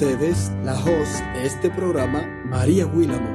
ustedes 0.00 0.52
la 0.62 0.74
host 0.74 1.24
de 1.34 1.44
este 1.44 1.70
programa, 1.70 2.22
María 2.44 2.86
Willamo. 2.86 3.34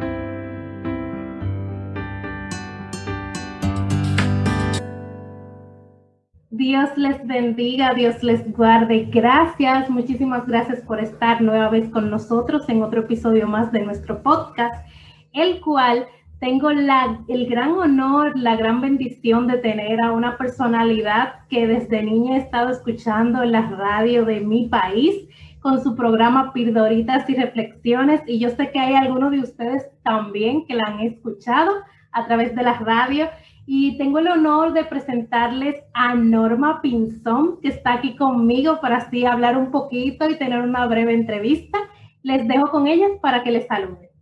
Dios 6.51 6.89
les 6.95 7.27
bendiga, 7.27 7.93
Dios 7.93 8.23
les 8.23 8.49
guarde. 8.53 9.09
Gracias, 9.11 9.89
muchísimas 9.89 10.47
gracias 10.47 10.79
por 10.83 11.01
estar 11.01 11.41
nueva 11.41 11.67
vez 11.67 11.89
con 11.89 12.09
nosotros 12.09 12.69
en 12.69 12.81
otro 12.81 13.01
episodio 13.01 13.45
más 13.45 13.73
de 13.73 13.81
nuestro 13.81 14.23
podcast, 14.23 14.87
el 15.33 15.59
cual 15.59 16.07
tengo 16.39 16.69
el 16.69 17.45
gran 17.49 17.71
honor, 17.71 18.39
la 18.39 18.55
gran 18.55 18.79
bendición 18.79 19.47
de 19.47 19.57
tener 19.57 20.01
a 20.01 20.13
una 20.13 20.37
personalidad 20.37 21.45
que 21.49 21.67
desde 21.67 22.03
niña 22.03 22.37
he 22.37 22.39
estado 22.39 22.69
escuchando 22.69 23.43
en 23.43 23.51
la 23.51 23.69
radio 23.69 24.23
de 24.23 24.39
mi 24.39 24.69
país 24.69 25.27
con 25.63 25.81
su 25.81 25.95
programa 25.95 26.51
Pildoritas 26.51 27.27
y 27.29 27.35
Reflexiones 27.35 28.21
y 28.27 28.37
yo 28.37 28.49
sé 28.49 28.69
que 28.71 28.79
hay 28.79 28.95
algunos 28.95 29.31
de 29.31 29.39
ustedes 29.39 29.89
también 30.03 30.65
que 30.67 30.75
la 30.75 30.83
han 30.87 30.99
escuchado 30.99 31.71
a 32.11 32.27
través 32.27 32.53
de 32.53 32.63
la 32.63 32.73
radio 32.79 33.29
y 33.65 33.97
tengo 33.97 34.19
el 34.19 34.27
honor 34.27 34.73
de 34.73 34.83
presentarles 34.83 35.81
a 35.93 36.15
Norma 36.15 36.81
Pinzón 36.81 37.61
que 37.61 37.69
está 37.69 37.93
aquí 37.93 38.17
conmigo 38.17 38.81
para 38.81 38.97
así 38.97 39.25
hablar 39.25 39.57
un 39.57 39.71
poquito 39.71 40.29
y 40.29 40.37
tener 40.37 40.59
una 40.59 40.85
breve 40.85 41.13
entrevista. 41.13 41.79
Les 42.23 42.45
dejo 42.45 42.67
con 42.69 42.87
ella 42.87 43.07
para 43.21 43.41
que 43.41 43.51
les 43.51 43.65
salude. 43.65 44.12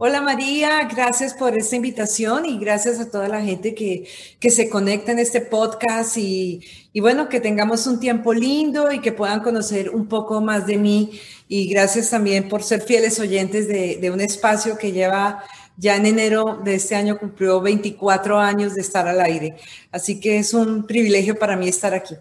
Hola 0.00 0.20
María, 0.22 0.84
gracias 0.84 1.34
por 1.34 1.58
esta 1.58 1.74
invitación 1.74 2.46
y 2.46 2.56
gracias 2.56 3.00
a 3.00 3.10
toda 3.10 3.26
la 3.26 3.42
gente 3.42 3.74
que, 3.74 4.06
que 4.38 4.50
se 4.50 4.70
conecta 4.70 5.10
en 5.10 5.18
este 5.18 5.40
podcast 5.40 6.16
y, 6.16 6.60
y, 6.92 7.00
bueno, 7.00 7.28
que 7.28 7.40
tengamos 7.40 7.84
un 7.88 7.98
tiempo 7.98 8.32
lindo 8.32 8.92
y 8.92 9.00
que 9.00 9.10
puedan 9.10 9.40
conocer 9.40 9.90
un 9.90 10.06
poco 10.06 10.40
más 10.40 10.68
de 10.68 10.76
mí 10.76 11.10
y 11.48 11.68
gracias 11.68 12.10
también 12.10 12.48
por 12.48 12.62
ser 12.62 12.82
fieles 12.82 13.18
oyentes 13.18 13.66
de, 13.66 13.96
de 14.00 14.10
un 14.12 14.20
espacio 14.20 14.78
que 14.78 14.92
lleva 14.92 15.42
ya 15.76 15.96
en 15.96 16.06
enero 16.06 16.60
de 16.62 16.76
este 16.76 16.94
año 16.94 17.18
cumplió 17.18 17.60
24 17.60 18.38
años 18.38 18.76
de 18.76 18.82
estar 18.82 19.08
al 19.08 19.20
aire. 19.20 19.56
Así 19.90 20.20
que 20.20 20.38
es 20.38 20.54
un 20.54 20.86
privilegio 20.86 21.36
para 21.36 21.56
mí 21.56 21.66
estar 21.66 21.92
aquí. 21.92 22.14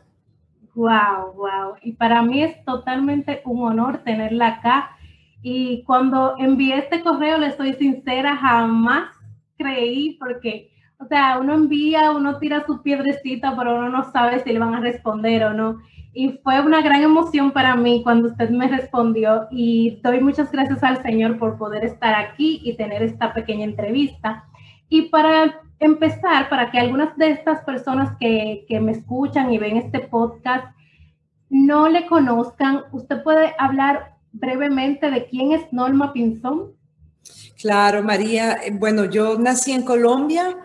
Wow, 0.74 1.34
wow. 1.36 1.76
Y 1.84 1.94
para 1.94 2.24
mí 2.24 2.44
es 2.44 2.66
totalmente 2.66 3.44
un 3.46 3.64
honor 3.64 4.00
tenerla 4.04 4.48
acá 4.48 4.97
y 5.42 5.84
cuando 5.84 6.36
envié 6.38 6.78
este 6.78 7.02
correo, 7.02 7.38
le 7.38 7.56
soy 7.56 7.74
sincera, 7.74 8.36
jamás 8.36 9.10
creí 9.58 10.18
porque, 10.20 10.72
o 11.00 11.06
sea, 11.06 11.38
uno 11.40 11.54
envía, 11.54 12.12
uno 12.12 12.38
tira 12.40 12.66
su 12.66 12.82
piedrecita, 12.82 13.56
pero 13.56 13.76
uno 13.76 13.90
no 13.90 14.12
sabe 14.12 14.40
si 14.40 14.52
le 14.52 14.60
van 14.60 14.76
a 14.76 14.80
responder 14.80 15.44
o 15.44 15.54
no. 15.54 15.80
Y 16.14 16.40
fue 16.44 16.60
una 16.62 16.82
gran 16.82 17.02
emoción 17.02 17.52
para 17.52 17.76
mí 17.76 18.02
cuando 18.04 18.30
usted 18.30 18.50
me 18.50 18.68
respondió 18.68 19.48
y 19.52 20.00
doy 20.02 20.20
muchas 20.20 20.52
gracias 20.52 20.84
al 20.84 21.02
Señor 21.04 21.38
por 21.38 21.58
poder 21.58 21.86
estar 21.86 22.16
aquí 22.16 22.60
y 22.64 22.76
tener 22.76 23.04
esta 23.04 23.34
pequeña 23.34 23.66
entrevista. 23.66 24.46
Y 24.90 25.04
para 25.04 25.62
empezar, 25.80 26.50
para 26.50 26.72
que 26.72 26.80
algunas 26.80 27.16
de 27.18 27.32
estas 27.32 27.64
personas 27.64 28.18
que, 28.20 28.66
que 28.68 28.80
me 28.80 28.94
escuchan 28.94 29.52
y 29.54 29.60
ven 29.60 29.78
este 29.78 30.00
podcast 30.00 30.76
no 31.50 31.88
le 31.88 32.08
conozcan, 32.08 32.84
usted 32.92 33.22
puede 33.22 33.54
hablar 33.60 34.17
brevemente 34.40 35.10
de 35.10 35.26
quién 35.28 35.52
es 35.52 35.62
Norma 35.72 36.14
Pinzón? 36.14 36.74
Claro, 37.60 38.04
María. 38.04 38.60
Bueno, 38.74 39.06
yo 39.06 39.38
nací 39.38 39.72
en 39.72 39.84
Colombia, 39.84 40.58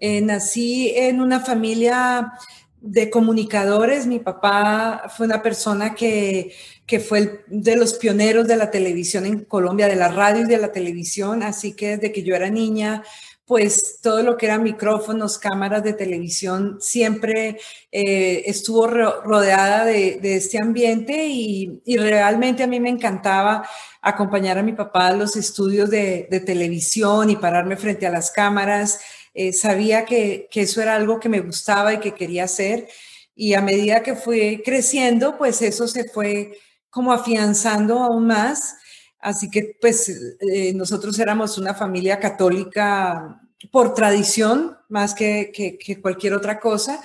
eh, 0.00 0.20
nací 0.20 0.92
en 0.96 1.20
una 1.20 1.40
familia 1.40 2.32
de 2.80 3.10
comunicadores. 3.10 4.06
Mi 4.06 4.18
papá 4.18 5.04
fue 5.14 5.26
una 5.26 5.42
persona 5.42 5.94
que, 5.94 6.52
que 6.86 7.00
fue 7.00 7.44
de 7.48 7.76
los 7.76 7.94
pioneros 7.94 8.46
de 8.46 8.56
la 8.56 8.70
televisión 8.70 9.26
en 9.26 9.44
Colombia, 9.44 9.88
de 9.88 9.96
la 9.96 10.08
radio 10.08 10.42
y 10.42 10.48
de 10.48 10.58
la 10.58 10.72
televisión. 10.72 11.42
Así 11.42 11.74
que 11.74 11.96
desde 11.96 12.12
que 12.12 12.22
yo 12.22 12.34
era 12.34 12.48
niña, 12.48 13.02
pues 13.48 14.00
todo 14.02 14.22
lo 14.22 14.36
que 14.36 14.44
era 14.46 14.58
micrófonos, 14.58 15.38
cámaras 15.38 15.82
de 15.82 15.94
televisión, 15.94 16.76
siempre 16.80 17.58
eh, 17.90 18.42
estuvo 18.44 18.86
rodeada 18.86 19.86
de, 19.86 20.20
este 20.22 20.62
ambiente 20.62 21.26
y, 21.26 21.80
realmente 21.96 22.62
a 22.62 22.66
mí 22.66 22.78
me 22.78 22.90
encantaba 22.90 23.66
acompañar 24.02 24.58
a 24.58 24.62
mi 24.62 24.74
papá 24.74 25.08
a 25.08 25.14
los 25.14 25.34
estudios 25.34 25.88
de, 25.88 26.28
televisión 26.44 27.30
y 27.30 27.36
pararme 27.36 27.78
frente 27.78 28.06
a 28.06 28.10
las 28.10 28.30
cámaras. 28.30 29.00
Eh, 29.32 29.54
sabía 29.54 30.04
que, 30.04 30.46
que 30.50 30.62
eso 30.62 30.82
era 30.82 30.94
algo 30.94 31.18
que 31.18 31.30
me 31.30 31.40
gustaba 31.40 31.94
y 31.94 32.00
que 32.00 32.12
quería 32.12 32.44
hacer 32.44 32.86
y 33.34 33.54
a 33.54 33.62
medida 33.62 34.02
que 34.02 34.16
fui 34.16 34.62
creciendo, 34.64 35.38
pues 35.38 35.62
eso 35.62 35.86
se 35.86 36.04
fue 36.08 36.58
como 36.90 37.12
afianzando 37.12 38.00
aún 38.00 38.26
más 38.26 38.74
Así 39.20 39.50
que 39.50 39.76
pues 39.80 40.08
eh, 40.40 40.72
nosotros 40.74 41.18
éramos 41.18 41.58
una 41.58 41.74
familia 41.74 42.20
católica 42.20 43.40
por 43.72 43.92
tradición 43.94 44.76
más 44.88 45.14
que, 45.14 45.50
que, 45.52 46.00
cualquier 46.00 46.34
otra 46.34 46.60
cosa. 46.60 47.00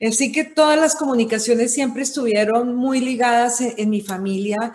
Así 0.00 0.30
que 0.30 0.44
todas 0.44 0.78
las 0.78 0.94
comunicaciones 0.96 1.72
siempre 1.72 2.02
estuvieron 2.02 2.74
muy 2.74 3.00
ligadas 3.00 3.60
en, 3.60 3.88
mi 3.88 4.02
familia 4.02 4.74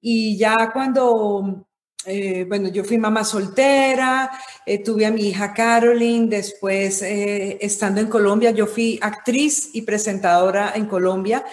y 0.00 0.38
ya 0.38 0.70
cuando, 0.72 1.66
eh, 2.06 2.46
bueno, 2.48 2.68
yo 2.68 2.84
fui 2.84 2.96
mamá 2.96 3.22
soltera, 3.24 4.30
eh, 4.64 4.82
tuve 4.82 5.04
a 5.04 5.10
mi 5.10 5.28
hija 5.28 5.52
Caroline, 5.52 6.28
después 6.28 7.02
estando 7.02 8.00
en 8.00 8.08
Colombia, 8.08 8.52
yo 8.52 8.66
fui 8.66 8.98
actriz 9.02 9.70
y 9.74 9.82
presentadora 9.82 10.72
en 10.74 10.86
Colombia 10.86 11.44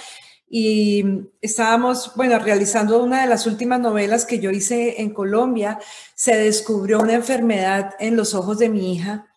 y 0.50 1.04
estábamos, 1.42 2.14
bueno, 2.16 2.40
realizando 2.40 3.04
una 3.04 3.22
de 3.22 3.28
las 3.28 3.46
últimas 3.48 3.80
novelas 3.80 4.26
que 4.26 4.40
yo 4.40 4.50
hice 4.50 5.02
en 5.02 5.14
Colombia, 5.14 5.80
se 6.16 6.36
descubrió 6.38 7.00
una 7.00 7.16
enfermedad 7.16 7.96
en 8.00 8.16
los 8.16 8.34
ojos 8.34 8.58
de 8.60 8.70
mi 8.70 8.94
hija 8.94 9.28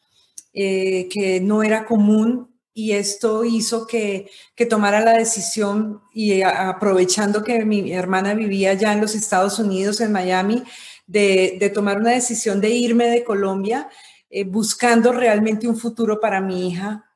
eh, 0.52 1.08
que 1.10 1.40
no 1.40 1.62
era 1.62 1.84
común 1.84 2.50
y 2.72 2.92
esto 2.92 3.44
hizo 3.44 3.86
que, 3.86 4.30
que 4.54 4.66
tomara 4.66 5.00
la 5.00 5.12
decisión 5.12 6.00
y 6.14 6.42
aprovechando 6.42 7.42
que 7.42 7.64
mi 7.64 7.92
hermana 7.92 8.34
vivía 8.34 8.74
ya 8.74 8.92
en 8.92 9.00
los 9.00 9.14
Estados 9.16 9.58
Unidos, 9.58 10.00
en 10.00 10.12
Miami, 10.12 10.62
de, 11.06 11.56
de 11.58 11.70
tomar 11.70 11.98
una 11.98 12.10
decisión 12.10 12.60
de 12.60 12.70
irme 12.70 13.06
de 13.08 13.24
Colombia, 13.24 13.88
eh, 14.30 14.44
buscando 14.44 15.12
realmente 15.12 15.66
un 15.66 15.76
futuro 15.76 16.20
para 16.20 16.40
mi 16.40 16.68
hija, 16.68 17.09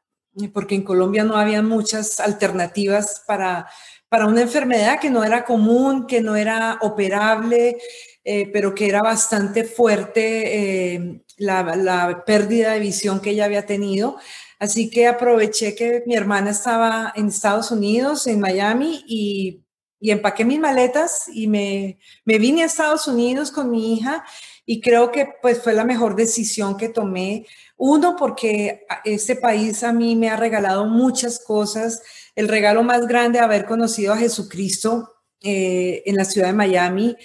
porque 0.53 0.75
en 0.75 0.83
Colombia 0.83 1.25
no 1.25 1.37
había 1.37 1.63
muchas 1.63 2.21
alternativas 2.21 3.23
para, 3.27 3.69
para 4.09 4.27
una 4.27 4.43
enfermedad 4.43 4.99
que 5.01 5.11
no 5.11 5.25
era 5.25 5.45
común, 5.45 6.07
que 6.07 6.21
no 6.21 6.37
era 6.37 6.79
operable, 6.81 7.79
eh, 8.25 8.49
pero 8.53 8.75
que 8.75 8.89
era 8.89 9.03
bastante 9.03 9.65
fuerte 9.65 10.95
eh, 10.95 11.25
la, 11.37 12.23
pérdida 12.27 12.73
de 12.73 12.81
visión 12.81 13.21
que 13.21 13.31
ella 13.31 13.45
había 13.45 13.67
tenido. 13.67 14.17
Así 14.59 14.89
que 14.89 15.07
aproveché 15.07 15.75
que 15.75 16.03
mi 16.07 16.15
hermana 16.15 16.51
estaba 16.51 17.13
en 17.17 17.29
Estados 17.29 17.71
Unidos, 17.71 18.27
en 18.27 18.41
Miami, 18.41 19.05
y, 19.07 19.63
y 20.01 20.11
empaqué 20.11 20.45
mis 20.45 20.61
maletas 20.61 21.29
y 21.33 21.49
me, 21.49 21.99
me 22.25 22.39
vine 22.39 22.63
a 22.63 22.67
Estados 22.67 23.07
Unidos 23.09 23.51
con 23.51 23.71
mi 23.71 23.95
hija 23.95 24.25
y 24.67 24.81
creo 24.81 25.11
que 25.11 25.29
pues 25.43 25.63
fue 25.63 25.75
la 25.75 25.85
mejor 25.85 26.17
decisión 26.17 26.77
que 26.77 26.89
tomé 26.89 27.47
uno, 27.77 28.17
porque 28.17 28.87
este 29.05 29.37
país 29.37 29.83
a 29.83 29.93
mí 29.93 30.17
me 30.17 30.31
ha 30.31 30.37
regalado 30.37 30.87
muchas 30.87 31.41
cosas. 31.41 32.03
El 32.35 32.49
regalo 32.49 32.83
más 32.83 33.07
grande 33.07 33.39
de 33.39 33.45
haber 33.45 33.67
conocido 33.67 34.13
a 34.13 34.19
Jesucristo 34.19 35.15
eh, 35.43 36.03
en 36.07 36.17
la 36.17 36.25
ciudad 36.25 36.49
de 36.49 36.55
Miami. 36.55 37.17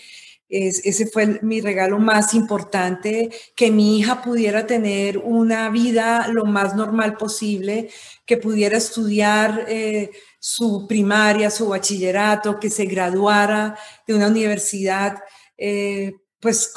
ese 0.49 1.05
fue 1.07 1.39
mi 1.43 1.61
regalo 1.61 1.99
más 1.99 2.33
importante, 2.33 3.29
que 3.55 3.71
mi 3.71 3.99
hija 3.99 4.21
pudiera 4.23 4.65
tener 4.65 5.19
una 5.19 5.69
vida 5.69 6.27
lo 6.29 6.45
más 6.45 6.75
normal 6.75 7.17
posible, 7.17 7.89
que 8.25 8.37
pudiera 8.37 8.77
estudiar 8.77 9.65
eh, 9.67 10.09
su 10.39 10.87
primaria, 10.87 11.51
su 11.51 11.69
bachillerato, 11.69 12.59
que 12.59 12.69
se 12.69 12.85
graduara 12.85 13.77
de 14.07 14.15
una 14.15 14.27
universidad, 14.27 15.19
eh, 15.57 16.15
pues 16.39 16.73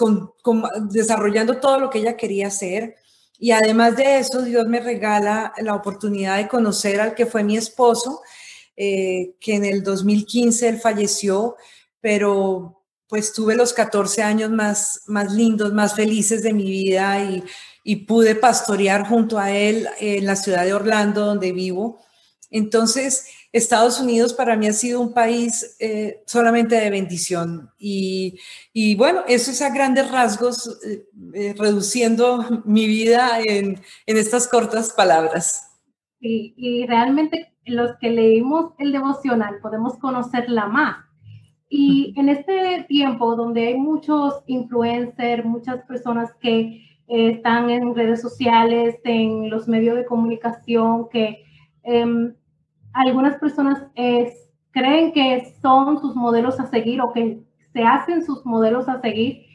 desarrollando 0.90 1.58
todo 1.58 1.78
lo 1.80 1.90
que 1.90 2.00
ella 2.00 2.16
quería 2.16 2.48
hacer. 2.48 2.96
Y 3.42 3.50
además 3.50 3.96
de 3.96 4.18
eso, 4.18 4.42
Dios 4.42 4.68
me 4.68 4.78
regala 4.78 5.52
la 5.58 5.74
oportunidad 5.74 6.36
de 6.36 6.46
conocer 6.46 7.00
al 7.00 7.16
que 7.16 7.26
fue 7.26 7.42
mi 7.42 7.56
esposo, 7.56 8.20
eh, 8.76 9.34
que 9.40 9.56
en 9.56 9.64
el 9.64 9.82
2015 9.82 10.68
él 10.68 10.78
falleció, 10.78 11.56
pero 12.00 12.84
pues 13.08 13.32
tuve 13.32 13.56
los 13.56 13.72
14 13.72 14.22
años 14.22 14.48
más, 14.52 15.02
más 15.08 15.32
lindos, 15.32 15.72
más 15.72 15.96
felices 15.96 16.44
de 16.44 16.52
mi 16.52 16.70
vida 16.70 17.20
y, 17.24 17.42
y 17.82 17.96
pude 18.06 18.36
pastorear 18.36 19.08
junto 19.08 19.40
a 19.40 19.50
él 19.50 19.88
en 19.98 20.24
la 20.24 20.36
ciudad 20.36 20.64
de 20.64 20.74
Orlando, 20.74 21.26
donde 21.26 21.50
vivo. 21.50 21.98
Entonces, 22.48 23.26
Estados 23.52 24.00
Unidos 24.00 24.32
para 24.32 24.56
mí 24.56 24.66
ha 24.66 24.72
sido 24.72 25.00
un 25.00 25.12
país 25.12 25.76
eh, 25.78 26.22
solamente 26.26 26.76
de 26.76 26.90
bendición. 26.90 27.70
Y, 27.78 28.38
y, 28.72 28.94
bueno, 28.94 29.22
eso 29.28 29.50
es 29.50 29.60
a 29.62 29.70
grandes 29.70 30.10
rasgos, 30.10 30.78
eh, 30.86 31.04
eh, 31.34 31.54
reduciendo 31.58 32.62
mi 32.64 32.86
vida 32.86 33.40
en, 33.44 33.80
en, 34.06 34.16
estas 34.16 34.48
cortas 34.48 34.92
palabras. 34.92 35.68
y 36.20 36.86
realmente 36.86 37.52
los 37.64 37.96
que 38.00 38.10
leímos 38.10 38.72
el 38.78 38.92
devocional 38.92 39.60
podemos 39.60 39.98
conocerla 39.98 40.66
más. 40.66 41.04
Y 41.74 42.12
en 42.18 42.28
este 42.28 42.84
tiempo 42.86 43.34
donde 43.34 43.68
hay 43.68 43.78
muchos 43.78 44.42
influencers, 44.46 45.42
muchas 45.42 45.82
personas 45.86 46.30
que 46.38 46.82
eh, 47.08 47.30
están 47.30 47.70
en 47.70 47.94
redes 47.94 48.20
sociales, 48.20 48.96
en 49.04 49.48
los 49.48 49.68
medios 49.68 49.96
de 49.96 50.04
comunicación, 50.04 51.08
que 51.08 51.44
em, 51.82 52.34
algunas 52.92 53.38
personas 53.38 53.82
eh, 53.94 54.32
creen 54.70 55.12
que 55.12 55.54
son 55.60 56.00
sus 56.00 56.14
modelos 56.14 56.58
a 56.60 56.70
seguir 56.70 57.00
o 57.00 57.12
que 57.12 57.40
se 57.72 57.82
hacen 57.82 58.24
sus 58.24 58.44
modelos 58.44 58.88
a 58.88 59.00
seguir. 59.00 59.46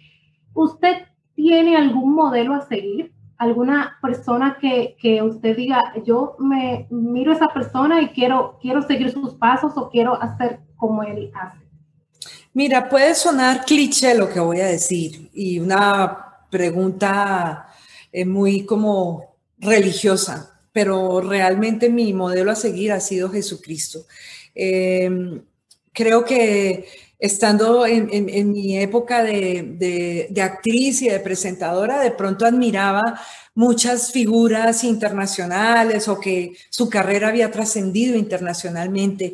¿Usted 0.53 1.05
tiene 1.35 1.77
algún 1.77 2.13
modelo 2.13 2.53
a 2.53 2.67
seguir? 2.67 3.13
¿Alguna 3.37 3.97
persona 4.01 4.57
que, 4.59 4.95
que 4.99 5.21
usted 5.21 5.55
diga, 5.55 5.93
yo 6.03 6.35
me 6.39 6.87
miro 6.89 7.31
a 7.31 7.35
esa 7.35 7.47
persona 7.49 8.01
y 8.01 8.09
quiero, 8.09 8.57
quiero 8.61 8.81
seguir 8.81 9.11
sus 9.11 9.35
pasos 9.35 9.77
o 9.77 9.89
quiero 9.89 10.19
hacer 10.19 10.61
como 10.75 11.03
él 11.03 11.31
hace? 11.35 11.67
Mira, 12.53 12.89
puede 12.89 13.13
sonar 13.13 13.65
cliché 13.65 14.17
lo 14.17 14.29
que 14.29 14.39
voy 14.39 14.61
a 14.61 14.65
decir 14.65 15.29
y 15.33 15.59
una 15.59 16.17
pregunta 16.49 17.67
eh, 18.11 18.25
muy 18.25 18.65
como 18.65 19.35
religiosa, 19.59 20.56
pero 20.77 21.21
realmente 21.21 21.89
mi 21.89 22.13
modelo 22.13 22.51
a 22.51 22.55
seguir 22.55 22.91
ha 22.91 22.99
sido 22.99 23.31
Jesucristo. 23.31 24.05
Em, 24.53 25.41
creo 25.91 26.23
que 26.23 26.85
estando 27.17 27.87
en, 27.87 28.51
mi 28.51 28.77
época 28.77 29.23
de, 29.23 30.29
actriz 30.39 31.01
y 31.01 31.09
de 31.09 31.19
presentadora, 31.19 31.99
de 31.99 32.11
pronto 32.11 32.45
admiraba 32.45 33.19
muchas 33.55 34.11
figuras 34.11 34.83
internacionales 34.83 36.07
o 36.07 36.19
que 36.19 36.55
su 36.69 36.87
carrera 36.91 37.29
había 37.29 37.49
trascendido 37.49 38.15
internacionalmente. 38.15 39.33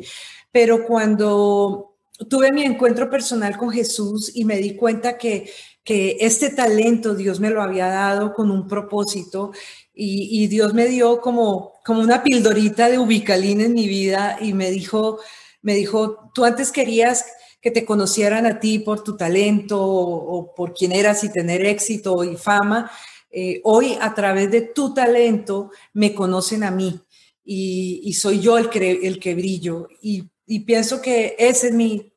Pero 0.50 0.86
cuando 0.86 1.98
tuve 2.30 2.52
mi 2.52 2.62
encuentro 2.64 3.10
personal 3.10 3.58
con 3.58 3.68
Jesús 3.68 4.32
y 4.34 4.46
me 4.46 4.56
di 4.56 4.76
cuenta 4.76 5.18
que 5.18 5.52
este 5.84 6.48
talento 6.48 7.14
Dios 7.14 7.38
me 7.38 7.50
lo 7.50 7.60
había 7.60 7.88
dado 7.88 8.32
con 8.32 8.50
un 8.50 8.66
propósito 8.66 9.52
y, 9.96 10.48
Dios 10.48 10.74
me 10.74 10.86
dio 10.86 11.20
como, 11.20 11.74
como 11.84 12.00
una 12.00 12.22
pildorita 12.22 12.88
de 12.88 12.98
ubicalina 12.98 13.64
en 13.64 13.74
mi 13.74 13.86
vida 13.86 14.36
y 14.40 14.52
me 14.52 14.70
dijo, 14.70 15.20
me 15.62 15.74
dijo, 15.74 16.30
tú 16.34 16.44
antes 16.44 16.72
querías 16.72 17.24
que 17.60 17.70
te 17.70 17.84
conocieran 17.84 18.44
a 18.44 18.58
ti 18.58 18.80
por 18.80 19.02
tu 19.04 19.16
talento 19.16 19.80
o, 19.80 20.54
por 20.54 20.74
quién 20.74 20.92
eras 20.92 21.22
y 21.24 21.30
tener 21.30 21.64
éxito 21.64 22.24
y 22.24 22.36
fama. 22.36 22.90
Eh, 23.30 23.60
hoy 23.64 23.96
a 24.00 24.14
través 24.14 24.50
de 24.50 24.62
tu 24.62 24.92
talento 24.92 25.70
me 25.92 26.12
conocen 26.12 26.64
a 26.64 26.70
mí 26.70 27.00
y, 27.44 28.12
soy 28.14 28.40
yo 28.40 28.58
el 28.58 28.68
que, 28.68 28.90
el 28.90 29.18
que 29.18 29.34
brillo. 29.34 29.88
Y, 30.02 30.28
pienso 30.66 31.00
que 31.00 31.36
ese 31.38 31.68
es 31.68 31.72
mi, 31.72 32.12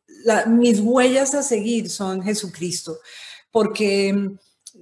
mis 0.47 0.79
huellas 0.79 1.33
a 1.33 1.43
seguir 1.43 1.89
son 1.89 2.21
Jesucristo, 2.23 2.97
porque 3.51 4.37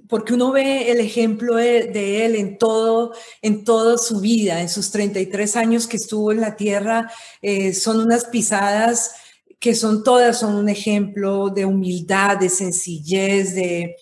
porque 0.08 0.34
uno 0.34 0.52
ve 0.52 0.90
el 0.90 1.00
ejemplo 1.00 1.56
de, 1.56 2.24
él 2.24 2.36
en 2.36 2.58
todo, 2.58 3.12
en 3.42 3.64
toda 3.64 3.98
su 3.98 4.20
vida, 4.20 4.60
en 4.60 4.68
sus 4.68 4.90
33 4.90 5.56
años 5.56 5.86
que 5.86 5.96
estuvo 5.96 6.32
en 6.32 6.40
la 6.40 6.56
tierra, 6.56 7.10
eh, 7.42 7.72
son 7.72 8.00
unas 8.00 8.24
pisadas 8.26 9.12
que 9.58 9.74
son 9.74 10.04
todas, 10.04 10.38
son 10.38 10.54
un 10.54 10.68
ejemplo 10.68 11.48
de 11.48 11.64
humildad, 11.64 12.38
de 12.38 12.48
sencillez, 12.48 13.54
de, 13.54 13.96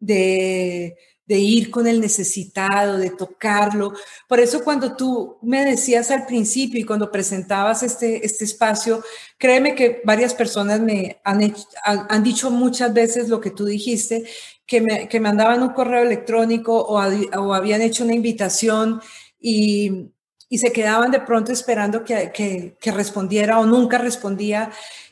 de, 0.00 0.94
ir 1.28 1.70
con 1.70 1.86
el 1.86 2.00
necesitado, 2.00 2.98
de 2.98 3.10
tocarlo. 3.10 3.92
Por 4.28 4.40
eso 4.40 4.62
cuando 4.62 4.96
tú 4.96 5.38
me 5.42 5.64
decías 5.64 6.10
al 6.10 6.26
principio 6.26 6.80
y 6.80 6.84
cuando 6.84 7.10
presentabas 7.10 7.82
este, 7.82 8.26
este 8.26 8.44
espacio, 8.44 9.02
créeme 9.38 9.74
que 9.74 10.02
varias 10.04 10.34
personas 10.34 10.80
me 10.80 11.20
han, 11.24 11.54
han, 11.84 12.22
dicho 12.22 12.50
muchas 12.50 12.92
veces 12.92 13.28
lo 13.28 13.40
que 13.40 13.50
tú 13.50 13.64
dijiste, 13.64 14.24
que 14.66 14.80
me, 14.80 15.08
que 15.08 15.20
mandaban 15.20 15.62
un 15.62 15.70
correo 15.70 16.02
electrónico 16.02 16.76
o, 16.76 16.96
o 16.96 17.54
habían 17.54 17.82
hecho 17.82 18.04
una 18.04 18.14
invitación 18.14 19.00
y, 19.40 20.10
y 20.48 20.58
se 20.58 20.72
quedaban 20.72 21.10
de 21.10 21.20
pronto 21.20 21.52
esperando 21.52 22.04
que, 22.04 22.32
que, 22.80 22.92
respondiera 22.92 23.58
o 23.58 23.66
nunca 23.66 23.98
respondía. 23.98 24.70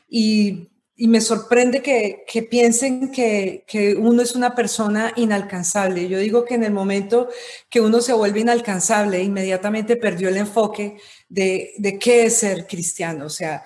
Y, 0.09 0.69
y 0.97 1.07
me 1.07 1.19
sorprende 1.19 1.81
que, 1.81 2.23
que 2.27 2.43
piensen 2.43 3.11
que, 3.11 3.65
que, 3.67 3.95
uno 3.95 4.21
es 4.21 4.35
una 4.35 4.55
persona 4.55 5.11
inalcanzable. 5.15 6.07
Yo 6.07 6.19
digo 6.19 6.45
que 6.45 6.55
en 6.55 6.63
el 6.63 6.71
momento 6.71 7.29
que 7.69 7.81
uno 7.81 8.01
se 8.01 8.13
vuelve 8.13 8.41
inalcanzable, 8.41 9.21
inmediatamente 9.21 9.97
perdió 9.97 10.29
el 10.29 10.37
enfoque 10.37 10.97
de, 11.27 11.73
de 11.77 11.99
qué 11.99 12.25
es 12.25 12.37
ser 12.37 12.65
cristiano. 12.65 13.25
O 13.25 13.29
sea, 13.29 13.63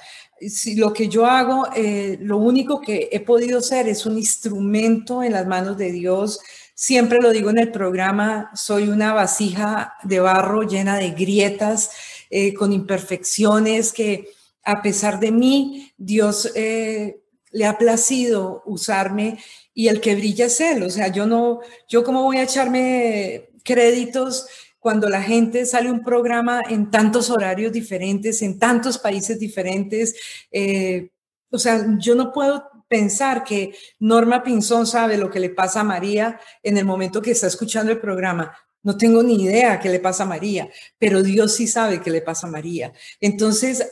si 0.47 0.75
lo 0.75 0.93
que 0.93 1.07
yo 1.07 1.25
hago, 1.25 1.67
eh, 1.75 2.17
lo 2.21 2.37
único 2.37 2.79
que 2.81 3.09
he 3.11 3.19
podido 3.19 3.61
ser 3.61 3.87
es 3.87 4.05
un 4.05 4.17
instrumento 4.17 5.23
en 5.23 5.33
las 5.33 5.47
manos 5.47 5.77
de 5.77 5.91
Dios 5.91 6.39
Siempre 6.81 7.19
lo 7.21 7.31
digo 7.31 7.49
en 7.49 7.57
el 7.57 7.73
programa, 7.73 8.51
soy 8.55 8.87
una 8.87 9.11
vasija 9.11 9.95
de 10.03 10.21
barro 10.21 10.63
llena 10.63 10.97
de 10.97 11.11
grietas, 11.11 11.91
eh, 12.29 12.53
con 12.53 12.71
imperfecciones 12.71 13.91
que 13.91 14.29
a 14.63 14.81
pesar 14.81 15.19
de 15.19 15.33
mí, 15.33 15.91
Dios 15.97 16.49
eh, 16.55 17.19
le 17.51 17.65
ha 17.65 17.77
placido 17.77 18.63
usarme 18.65 19.39
y 19.73 19.89
el 19.89 19.99
que 19.99 20.15
brilla 20.15 20.45
es 20.45 20.61
Él. 20.61 20.83
O 20.83 20.89
sea, 20.89 21.09
yo 21.09 21.25
no, 21.25 21.59
yo 21.89 22.05
cómo 22.05 22.23
voy 22.23 22.37
a 22.37 22.43
echarme 22.43 23.49
créditos 23.65 24.47
cuando 24.79 25.09
la 25.09 25.21
gente 25.21 25.65
sale 25.65 25.91
un 25.91 26.03
programa 26.03 26.61
en 26.67 26.89
tantos 26.89 27.29
horarios 27.29 27.71
diferentes, 27.71 28.41
en 28.41 28.57
tantos 28.57 28.97
países 28.97 29.39
diferentes. 29.39 30.15
Eh, 30.51 31.09
o 31.51 31.59
sea, 31.59 31.85
yo 31.99 32.15
no 32.15 32.31
puedo 32.31 32.63
pensar 32.87 33.43
que 33.43 33.75
Norma 33.99 34.43
Pinzón 34.43 34.87
sabe 34.87 35.17
lo 35.17 35.29
que 35.29 35.39
le 35.39 35.49
pasa 35.49 35.81
a 35.81 35.83
María 35.83 36.39
en 36.63 36.77
el 36.77 36.85
momento 36.85 37.21
que 37.21 37.31
está 37.31 37.47
escuchando 37.47 37.91
el 37.91 37.99
programa. 37.99 38.55
No 38.81 38.97
tengo 38.97 39.21
ni 39.21 39.43
idea 39.43 39.79
qué 39.79 39.89
le 39.89 39.99
pasa 39.99 40.23
a 40.23 40.27
María, 40.27 40.69
pero 40.97 41.21
Dios 41.21 41.53
sí 41.53 41.67
sabe 41.67 42.01
qué 42.01 42.09
le 42.11 42.21
pasa 42.21 42.47
a 42.47 42.51
María. 42.51 42.93
Entonces, 43.19 43.85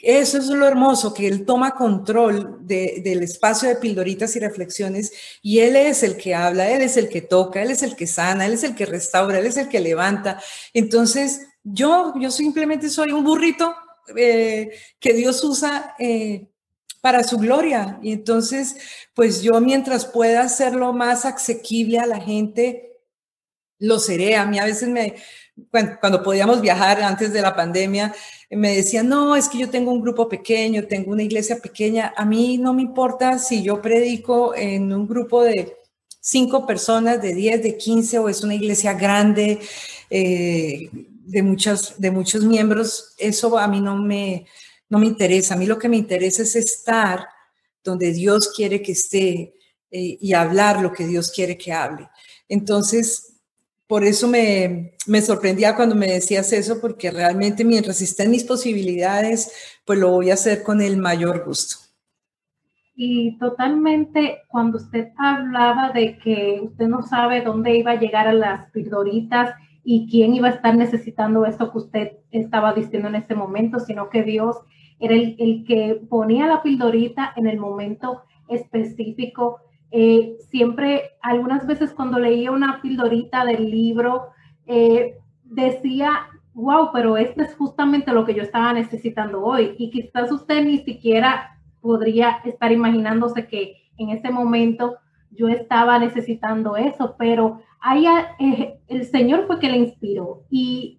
eso 0.00 0.38
es 0.38 0.46
lo 0.46 0.66
hermoso, 0.66 1.12
que 1.12 1.26
Él 1.26 1.44
toma 1.44 1.74
control 1.74 2.58
del 2.60 3.22
espacio 3.22 3.68
de 3.68 3.76
pildoritas 3.76 4.36
y 4.36 4.40
reflexiones 4.40 5.12
y 5.42 5.58
Él 5.58 5.74
es 5.74 6.04
el 6.04 6.16
que 6.16 6.34
habla, 6.34 6.70
Él 6.70 6.82
es 6.82 6.96
el 6.96 7.08
que 7.08 7.20
toca, 7.20 7.62
Él 7.62 7.72
es 7.72 7.82
el 7.82 7.96
que 7.96 8.06
sana, 8.06 8.46
Él 8.46 8.52
es 8.52 8.62
el 8.62 8.76
que 8.76 8.86
restaura, 8.86 9.38
Él 9.40 9.46
es 9.46 9.56
el 9.56 9.68
que 9.68 9.80
levanta. 9.80 10.40
Entonces, 10.72 11.48
yo, 11.64 12.14
yo 12.18 12.30
simplemente 12.30 12.88
soy 12.88 13.10
un 13.10 13.24
burrito 13.24 13.74
eh, 14.16 14.70
que 15.00 15.12
Dios 15.12 15.42
usa 15.42 15.94
eh, 15.98 16.46
para 17.00 17.24
su 17.24 17.38
gloria. 17.38 17.98
Y 18.02 18.12
entonces, 18.12 18.76
pues 19.14 19.42
yo 19.42 19.60
mientras 19.60 20.06
pueda 20.06 20.42
hacerlo 20.42 20.92
más 20.92 21.24
asequible 21.24 21.98
a 21.98 22.06
la 22.06 22.20
gente, 22.20 23.00
lo 23.78 23.98
seré. 23.98 24.36
A 24.36 24.46
mí 24.46 24.58
a 24.58 24.64
veces 24.64 24.88
me, 24.88 25.16
cuando, 25.70 26.22
podíamos 26.22 26.60
viajar 26.60 27.02
antes 27.02 27.32
de 27.32 27.42
la 27.42 27.54
pandemia, 27.54 28.14
me 28.50 28.76
decían, 28.76 29.08
no, 29.08 29.36
es 29.36 29.48
que 29.48 29.58
yo 29.58 29.70
tengo 29.70 29.92
un 29.92 30.00
grupo 30.00 30.28
pequeño, 30.28 30.86
tengo 30.86 31.12
una 31.12 31.22
iglesia 31.22 31.58
pequeña. 31.58 32.12
A 32.16 32.24
mí 32.24 32.58
no 32.58 32.72
me 32.72 32.82
importa 32.82 33.38
si 33.38 33.62
yo 33.62 33.82
predico 33.82 34.54
en 34.54 34.92
un 34.92 35.06
grupo 35.06 35.42
de 35.42 35.76
cinco 36.20 36.66
personas, 36.66 37.20
de 37.20 37.34
diez, 37.34 37.62
de 37.62 37.76
quince, 37.76 38.18
o 38.18 38.28
es 38.28 38.42
una 38.42 38.54
iglesia 38.54 38.94
grande, 38.94 39.60
eh, 40.10 40.88
de, 40.92 41.42
muchos, 41.42 41.94
de 41.98 42.10
muchos 42.10 42.44
miembros. 42.44 43.14
Eso 43.18 43.58
a 43.58 43.68
mí 43.68 43.80
no 43.80 43.96
me, 43.96 44.46
no 44.88 44.98
me 44.98 45.06
interesa. 45.06 45.54
A 45.54 45.56
mí 45.58 45.66
lo 45.66 45.78
que 45.78 45.88
me 45.88 45.96
interesa 45.96 46.42
es 46.42 46.56
estar 46.56 47.26
donde 47.84 48.12
Dios 48.12 48.52
quiere 48.54 48.82
que 48.82 48.92
esté 48.92 49.54
eh, 49.90 50.18
y 50.20 50.32
hablar 50.32 50.80
lo 50.80 50.92
que 50.92 51.06
Dios 51.06 51.30
quiere 51.30 51.56
que 51.56 51.72
hable. 51.72 52.08
Entonces, 52.48 53.37
por 53.88 54.04
eso 54.04 54.28
me, 54.28 54.92
me, 55.06 55.20
sorprendía 55.22 55.74
cuando 55.74 55.96
me 55.96 56.06
decías 56.06 56.52
eso, 56.52 56.80
porque 56.80 57.10
realmente 57.10 57.64
mientras 57.64 58.00
estén 58.00 58.30
mis 58.30 58.44
posibilidades, 58.44 59.50
pues 59.84 59.98
lo 59.98 60.10
voy 60.10 60.30
a 60.30 60.34
hacer 60.34 60.62
con 60.62 60.80
el 60.80 60.98
mayor 60.98 61.44
gusto. 61.44 61.88
Y 62.94 63.38
totalmente, 63.38 64.42
cuando 64.48 64.76
usted 64.76 65.08
hablaba 65.16 65.92
de 65.92 66.18
que 66.18 66.60
usted 66.62 66.88
no 66.88 67.02
sabe 67.02 67.42
dónde 67.42 67.76
iba 67.76 67.92
a 67.92 68.00
llegar 68.00 68.26
a 68.26 68.32
las 68.32 68.70
pildoritas 68.72 69.54
y 69.84 70.08
quién 70.10 70.34
iba 70.34 70.48
a 70.48 70.52
estar 70.52 70.76
necesitando 70.76 71.46
esto 71.46 71.70
que 71.72 71.78
usted 71.78 72.12
estaba 72.30 72.74
diciendo 72.74 73.08
en 73.08 73.14
ese 73.14 73.34
momento, 73.34 73.78
sino 73.78 74.10
que 74.10 74.22
Dios 74.22 74.56
era 74.98 75.14
el, 75.14 75.64
que 75.64 75.98
ponía 76.10 76.46
la 76.46 76.60
pildorita 76.60 77.32
en 77.36 77.46
el 77.46 77.58
momento 77.58 78.22
específico. 78.48 79.60
Eh, 79.90 80.36
siempre, 80.50 81.12
algunas 81.22 81.66
veces 81.66 81.92
cuando 81.92 82.18
leía 82.18 82.50
una 82.50 82.80
pildorita 82.82 83.44
del 83.44 83.70
libro, 83.70 84.28
eh, 84.66 85.16
decía, 85.44 86.28
wow, 86.54 86.90
pero 86.92 87.16
esto 87.16 87.42
es 87.42 87.54
justamente 87.54 88.12
lo 88.12 88.24
que 88.24 88.34
yo 88.34 88.42
estaba 88.42 88.72
necesitando 88.72 89.42
hoy. 89.42 89.74
Y 89.78 89.90
quizás 89.90 90.30
usted 90.30 90.64
ni 90.64 90.78
siquiera 90.78 91.58
podría 91.80 92.40
estar 92.44 92.72
imaginándose 92.72 93.46
que 93.46 93.76
en 93.96 94.10
ese 94.10 94.30
momento 94.30 94.96
yo 95.30 95.48
estaba 95.48 95.98
necesitando 95.98 96.76
eso, 96.76 97.14
pero 97.18 97.60
ahí 97.80 98.06
eh, 98.38 98.80
el 98.88 99.04
Señor 99.04 99.46
fue 99.46 99.58
que 99.58 99.70
le 99.70 99.78
inspiró. 99.78 100.44
Y 100.50 100.98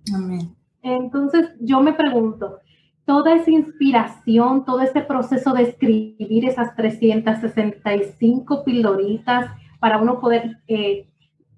entonces 0.81 1.51
yo 1.59 1.81
me 1.81 1.93
pregunto, 1.93 2.59
toda 3.09 3.33
esa 3.33 3.49
inspiración, 3.49 4.65
todo 4.65 4.81
ese 4.81 5.01
proceso 5.01 5.51
de 5.53 5.63
escribir 5.63 6.45
esas 6.45 6.75
365 6.75 8.63
pildoritas 8.63 9.49
para 9.79 9.97
uno 9.97 10.19
poder 10.19 10.59
eh, 10.67 11.07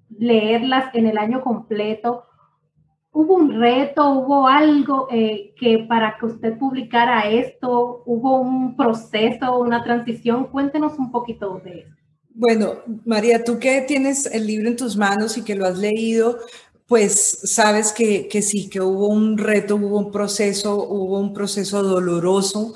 leerlas 0.08 0.86
en 0.94 1.06
el 1.06 1.18
año 1.18 1.42
completo. 1.42 2.24
¿Hubo 3.10 3.34
un 3.34 3.60
reto, 3.60 4.12
hubo 4.12 4.48
algo 4.48 5.08
eh, 5.10 5.52
que 5.58 5.84
para 5.86 6.16
que 6.18 6.24
usted 6.24 6.56
publicara 6.56 7.28
esto, 7.28 8.02
hubo 8.06 8.40
un 8.40 8.74
proceso, 8.74 9.58
una 9.58 9.84
transición? 9.84 10.46
Cuéntenos 10.46 10.98
un 10.98 11.12
poquito 11.12 11.60
de 11.62 11.80
eso. 11.80 11.94
Bueno, 12.30 12.76
María, 13.04 13.44
tú 13.44 13.58
que 13.58 13.82
tienes 13.82 14.24
el 14.24 14.46
libro 14.46 14.68
en 14.68 14.76
tus 14.76 14.96
manos 14.96 15.36
y 15.36 15.44
que 15.44 15.54
lo 15.54 15.66
has 15.66 15.76
leído, 15.76 16.38
pues 16.92 17.38
sabes 17.44 17.90
que, 17.90 18.28
que, 18.28 18.42
sí, 18.42 18.68
que 18.68 18.78
hubo 18.78 19.08
un 19.08 19.38
reto, 19.38 19.76
hubo 19.76 19.98
un 19.98 20.12
proceso, 20.12 20.76
hubo 20.76 21.18
un 21.20 21.32
proceso 21.32 21.82
doloroso, 21.82 22.74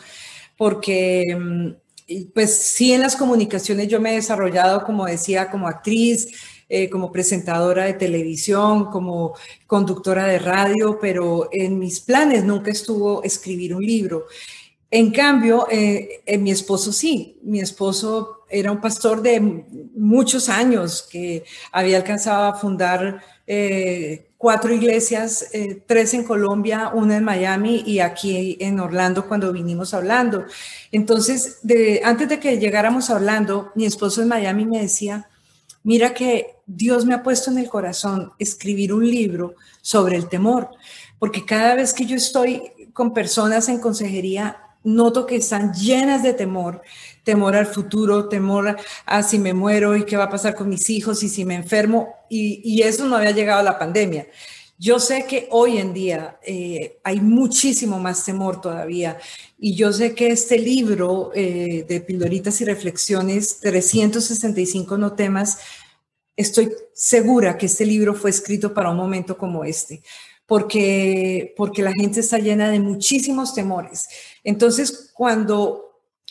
porque 0.56 1.36
mm, 1.38 2.22
pues 2.32 2.56
sí 2.56 2.94
en 2.94 3.02
las 3.02 3.14
comunicaciones 3.14 3.88
yo 3.88 4.00
me 4.00 4.12
he 4.12 4.14
desarrollado, 4.14 4.84
como 4.84 5.04
decía, 5.04 5.50
como 5.50 5.68
actriz, 5.68 6.28
eh, 6.70 6.88
como 6.88 7.12
presentadora 7.12 7.84
de 7.84 7.92
televisión, 7.92 8.86
como 8.86 9.34
conductora 9.66 10.24
de 10.24 10.38
radio, 10.38 10.96
pero 10.98 11.50
en 11.52 11.78
mis 11.78 12.00
planes 12.00 12.42
nunca 12.42 12.70
estuvo 12.70 13.22
escribir 13.22 13.74
un 13.74 13.84
libro. 13.84 14.24
En 14.90 15.10
cambio, 15.10 15.66
eh, 15.70 16.22
en 16.24 16.42
mi 16.42 16.52
esposo 16.52 16.90
sí, 16.90 17.38
mi 17.42 17.60
esposo 17.60 18.35
era 18.48 18.70
un 18.72 18.80
pastor 18.80 19.22
de 19.22 19.40
muchos 19.94 20.48
años 20.48 21.06
que 21.10 21.44
había 21.72 21.96
alcanzado 21.96 22.44
a 22.44 22.54
fundar 22.54 23.22
eh, 23.46 24.28
cuatro 24.38 24.72
iglesias, 24.72 25.48
eh, 25.52 25.82
tres 25.86 26.14
en 26.14 26.24
Colombia, 26.24 26.90
una 26.94 27.16
en 27.16 27.24
Miami 27.24 27.82
y 27.86 28.00
aquí 28.00 28.56
en 28.60 28.80
Orlando 28.80 29.26
cuando 29.26 29.52
vinimos 29.52 29.94
hablando. 29.94 30.44
Entonces, 30.92 31.58
antes 32.04 32.28
de 32.28 32.38
que 32.38 32.58
llegáramos 32.58 33.10
a 33.10 33.16
Orlando, 33.16 33.72
mi 33.74 33.86
esposo 33.86 34.22
en 34.22 34.28
Miami 34.28 34.64
me 34.64 34.82
decía, 34.82 35.28
mira 35.82 36.14
que 36.14 36.56
Dios 36.66 37.06
me 37.06 37.14
ha 37.14 37.22
puesto 37.22 37.50
en 37.50 37.58
el 37.58 37.68
corazón 37.68 38.32
escribir 38.38 38.92
un 38.92 39.08
libro 39.08 39.54
sobre 39.80 40.16
el 40.16 40.28
temor, 40.28 40.70
porque 41.18 41.44
cada 41.44 41.74
vez 41.74 41.94
que 41.94 42.06
yo 42.06 42.16
estoy 42.16 42.62
con 42.92 43.14
personas 43.14 43.68
en 43.68 43.78
consejería, 43.78 44.58
noto 44.82 45.26
que 45.26 45.36
están 45.36 45.72
llenas 45.74 46.22
de 46.22 46.32
temor, 46.32 46.82
temor 47.26 47.56
al 47.56 47.66
futuro, 47.66 48.28
temor 48.28 48.76
a 49.04 49.22
si 49.24 49.40
me 49.40 49.52
muero 49.52 49.96
y 49.96 50.04
qué 50.04 50.16
va 50.16 50.24
a 50.24 50.30
pasar 50.30 50.54
con 50.54 50.68
mis 50.68 50.88
hijos 50.90 51.24
y 51.24 51.28
si 51.28 51.44
me 51.44 51.56
enfermo, 51.56 52.14
y, 52.30 52.80
eso 52.82 53.04
no 53.04 53.16
había 53.16 53.32
llegado 53.32 53.58
a 53.58 53.64
la 53.64 53.80
pandemia. 53.80 54.28
Yo 54.78 55.00
sé 55.00 55.26
que 55.26 55.48
hoy 55.50 55.78
en 55.78 55.92
día 55.92 56.38
eh, 56.46 57.00
hay 57.02 57.20
muchísimo 57.20 57.98
más 57.98 58.24
temor 58.24 58.60
todavía 58.60 59.18
y 59.58 59.74
yo 59.74 59.92
sé 59.92 60.14
que 60.14 60.28
este 60.28 60.56
libro 60.58 61.32
eh, 61.34 61.84
de 61.88 62.00
pildoritas 62.00 62.60
y 62.60 62.64
reflexiones, 62.64 63.58
365 63.58 64.96
no 64.96 65.14
temas, 65.14 65.58
estoy 66.36 66.70
segura 66.94 67.58
que 67.58 67.66
este 67.66 67.86
libro 67.86 68.14
fue 68.14 68.30
escrito 68.30 68.72
para 68.72 68.90
un 68.90 68.98
momento 68.98 69.36
como 69.36 69.64
este, 69.64 70.00
porque, 70.46 71.54
porque 71.56 71.82
la 71.82 71.92
gente 71.92 72.20
está 72.20 72.38
llena 72.38 72.70
de 72.70 72.78
muchísimos 72.78 73.52
temores. 73.52 74.06
Entonces, 74.44 75.10
cuando 75.12 75.85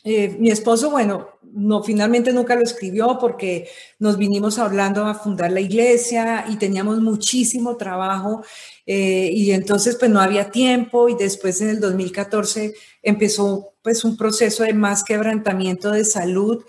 eh, 0.06 0.38
mi 0.40 0.52
esposo, 0.52 0.92
bueno, 0.92 1.30
no, 1.42 1.82
finalmente 1.82 2.32
nunca 2.32 2.56
lo 2.56 2.62
escribió 2.62 3.18
porque 3.20 3.68
nos 3.98 4.18
vinimos 4.18 4.60
hablando 4.60 5.04
a 5.06 5.16
fundar 5.16 5.52
la 5.52 5.62
iglesia 5.62 6.46
y 6.48 6.58
teníamos 6.58 7.02
muchísimo 7.02 7.76
trabajo 7.76 8.44
eh, 8.86 9.32
y 9.34 9.52
entonces 9.52 9.96
pues 9.96 10.12
no 10.12 10.22
había 10.22 10.52
tiempo 10.52 11.10
y 11.10 11.16
después 11.16 11.60
en 11.62 11.70
el 11.70 11.80
2014 11.80 12.76
empezó 13.02 13.74
pues 13.82 14.04
un 14.04 14.16
proceso 14.16 14.64
de 14.64 14.74
más 14.74 15.04
quebrantamiento 15.04 15.90
de 15.90 16.06
salud 16.06 16.64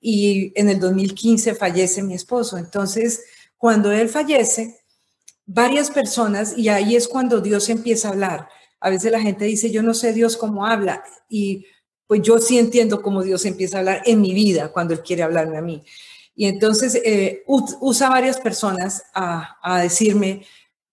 y 0.00 0.52
en 0.54 0.68
el 0.68 0.78
2015 0.78 1.56
fallece 1.56 2.04
mi 2.04 2.14
esposo. 2.14 2.56
Entonces, 2.56 3.24
cuando 3.56 3.90
él 3.90 4.08
fallece, 4.08 4.78
varias 5.44 5.90
personas, 5.90 6.56
y 6.56 6.68
ahí 6.68 6.94
es 6.94 7.08
cuando 7.08 7.40
Dios 7.40 7.68
empieza 7.68 8.08
a 8.08 8.12
hablar. 8.12 8.48
A 8.78 8.90
veces 8.90 9.10
la 9.10 9.20
gente 9.20 9.44
dice, 9.44 9.72
yo 9.72 9.82
no 9.82 9.94
sé 9.94 10.12
Dios 10.12 10.36
cómo 10.36 10.66
habla, 10.66 11.02
y 11.28 11.66
pues 12.06 12.22
yo 12.22 12.38
sí 12.38 12.58
entiendo 12.58 13.02
cómo 13.02 13.22
Dios 13.22 13.44
empieza 13.44 13.76
a 13.76 13.80
hablar 13.80 14.02
en 14.06 14.20
mi 14.20 14.34
vida 14.34 14.72
cuando 14.72 14.94
Él 14.94 15.02
quiere 15.02 15.22
hablarme 15.22 15.58
a 15.58 15.62
mí. 15.62 15.82
Y 16.34 16.46
entonces 16.46 16.94
eh, 16.96 17.42
usa 17.46 18.10
varias 18.10 18.38
personas 18.38 19.02
a, 19.14 19.56
a 19.62 19.80
decirme, 19.80 20.44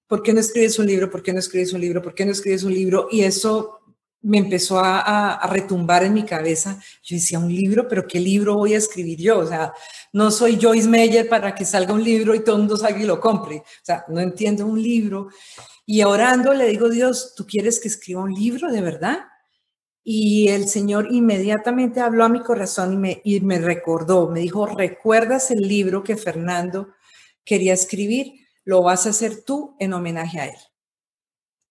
¿por 0.07 0.23
qué 0.23 0.33
no 0.33 0.39
escribes 0.39 0.79
un 0.79 0.87
libro? 0.87 1.09
¿Por 1.09 1.21
qué 1.21 1.33
no 1.33 1.39
escribes 1.39 1.73
un 1.73 1.81
libro? 1.81 2.01
¿Por 2.01 2.15
qué 2.15 2.25
no 2.25 2.31
escribes 2.31 2.63
un 2.63 2.73
libro? 2.73 3.07
Y 3.11 3.21
eso 3.21 3.81
me 4.23 4.37
empezó 4.37 4.79
a, 4.79 5.45
retumbar 5.51 6.03
en 6.03 6.13
mi 6.13 6.23
cabeza. 6.23 6.79
Yo 7.03 7.15
decía, 7.15 7.39
un 7.39 7.53
libro, 7.53 7.87
pero 7.87 8.07
¿qué 8.07 8.19
libro 8.19 8.55
voy 8.55 8.73
a 8.73 8.77
escribir 8.77 9.19
yo? 9.19 9.39
O 9.39 9.45
sea, 9.45 9.73
no 10.13 10.31
soy 10.31 10.57
Joyce 10.59 10.87
Meyer 10.87 11.27
para 11.27 11.53
que 11.53 11.65
salga 11.65 11.93
un 11.93 12.03
libro 12.03 12.33
y 12.33 12.39
todo 12.43 12.55
el 12.55 12.61
mundo 12.61 12.77
salga 12.77 13.01
y 13.01 13.05
lo 13.05 13.19
compre. 13.19 13.57
O 13.57 13.83
sea, 13.85 14.05
no 14.07 14.21
entiendo 14.21 14.65
un 14.65 14.81
libro. 14.81 15.27
Y 15.85 16.03
orando 16.03 16.53
le 16.53 16.69
digo, 16.69 16.89
Dios, 16.89 17.33
¿tú 17.35 17.45
quieres 17.45 17.79
que 17.81 17.89
escriba 17.89 18.21
un 18.21 18.33
libro 18.33 18.71
de 18.71 18.81
verdad? 18.81 19.19
Y 20.03 20.49
el 20.49 20.67
Señor 20.67 21.07
inmediatamente 21.11 22.01
habló 22.01 22.25
a 22.25 22.29
mi 22.29 22.41
corazón 22.41 22.93
y 22.93 22.97
me, 22.97 23.21
y 23.23 23.39
me 23.39 23.59
recordó, 23.59 24.29
me 24.29 24.41
dijo, 24.41 24.65
¿recuerdas 24.65 25.49
el 25.51 25.67
libro 25.67 26.03
que 26.03 26.17
Fernando 26.17 26.89
quería 27.45 27.73
escribir? 27.73 28.33
Lo 28.65 28.83
vas 28.83 29.05
a 29.05 29.11
hacer 29.11 29.43
tú 29.45 29.75
en 29.79 29.93
homenaje 29.93 30.39
a 30.39 30.45
él. 30.47 30.57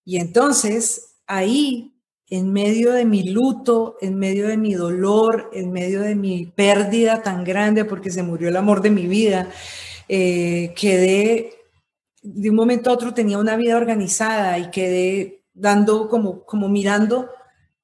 Y 0.05 0.17
entonces 0.17 1.17
ahí 1.27 1.93
en 2.33 2.51
medio 2.51 2.93
de 2.93 3.05
mi 3.05 3.25
luto, 3.25 3.99
en 4.01 4.19
medio 4.19 4.49
de 4.49 4.57
mi 4.57 4.73
dolor, 4.73 5.51
en 5.53 5.71
medio 5.71 6.01
de 6.01 6.15
mi 6.15 6.47
pérdida 6.47 7.23
tan 7.23 7.45
grande 7.45 7.85
porque 7.85 8.11
se 8.11 8.23
murió 8.23 8.49
el 8.49 8.57
amor 8.57 8.81
de 8.81 8.89
mi 8.89 9.07
vida, 9.07 9.51
eh, 10.09 10.73
quedé, 10.75 11.53
de 12.23 12.49
un 12.49 12.57
momento 12.57 12.89
a 12.89 12.95
otro 12.95 13.13
tenía 13.13 13.37
una 13.37 13.57
vida 13.57 13.77
organizada 13.77 14.59
y 14.59 14.71
quedé 14.71 15.45
dando 15.53 16.09
como, 16.09 16.47
como 16.47 16.71
mirando 16.71 17.29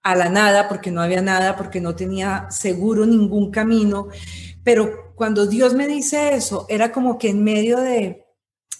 a 0.02 0.14
la 0.14 0.28
nada 0.28 0.68
porque 0.68 0.90
no 0.90 1.02
había 1.02 1.22
nada, 1.22 1.56
porque 1.56 1.80
no 1.80 1.94
tenía 1.94 2.46
seguro 2.50 3.06
ningún 3.06 3.50
camino. 3.50 4.08
Pero 4.64 5.14
cuando 5.14 5.46
Dios 5.46 5.74
me 5.74 5.86
dice 5.86 6.34
eso, 6.34 6.66
era 6.68 6.92
como 6.92 7.18
que 7.18 7.30
en 7.30 7.42
medio 7.42 7.80
de, 7.80 8.26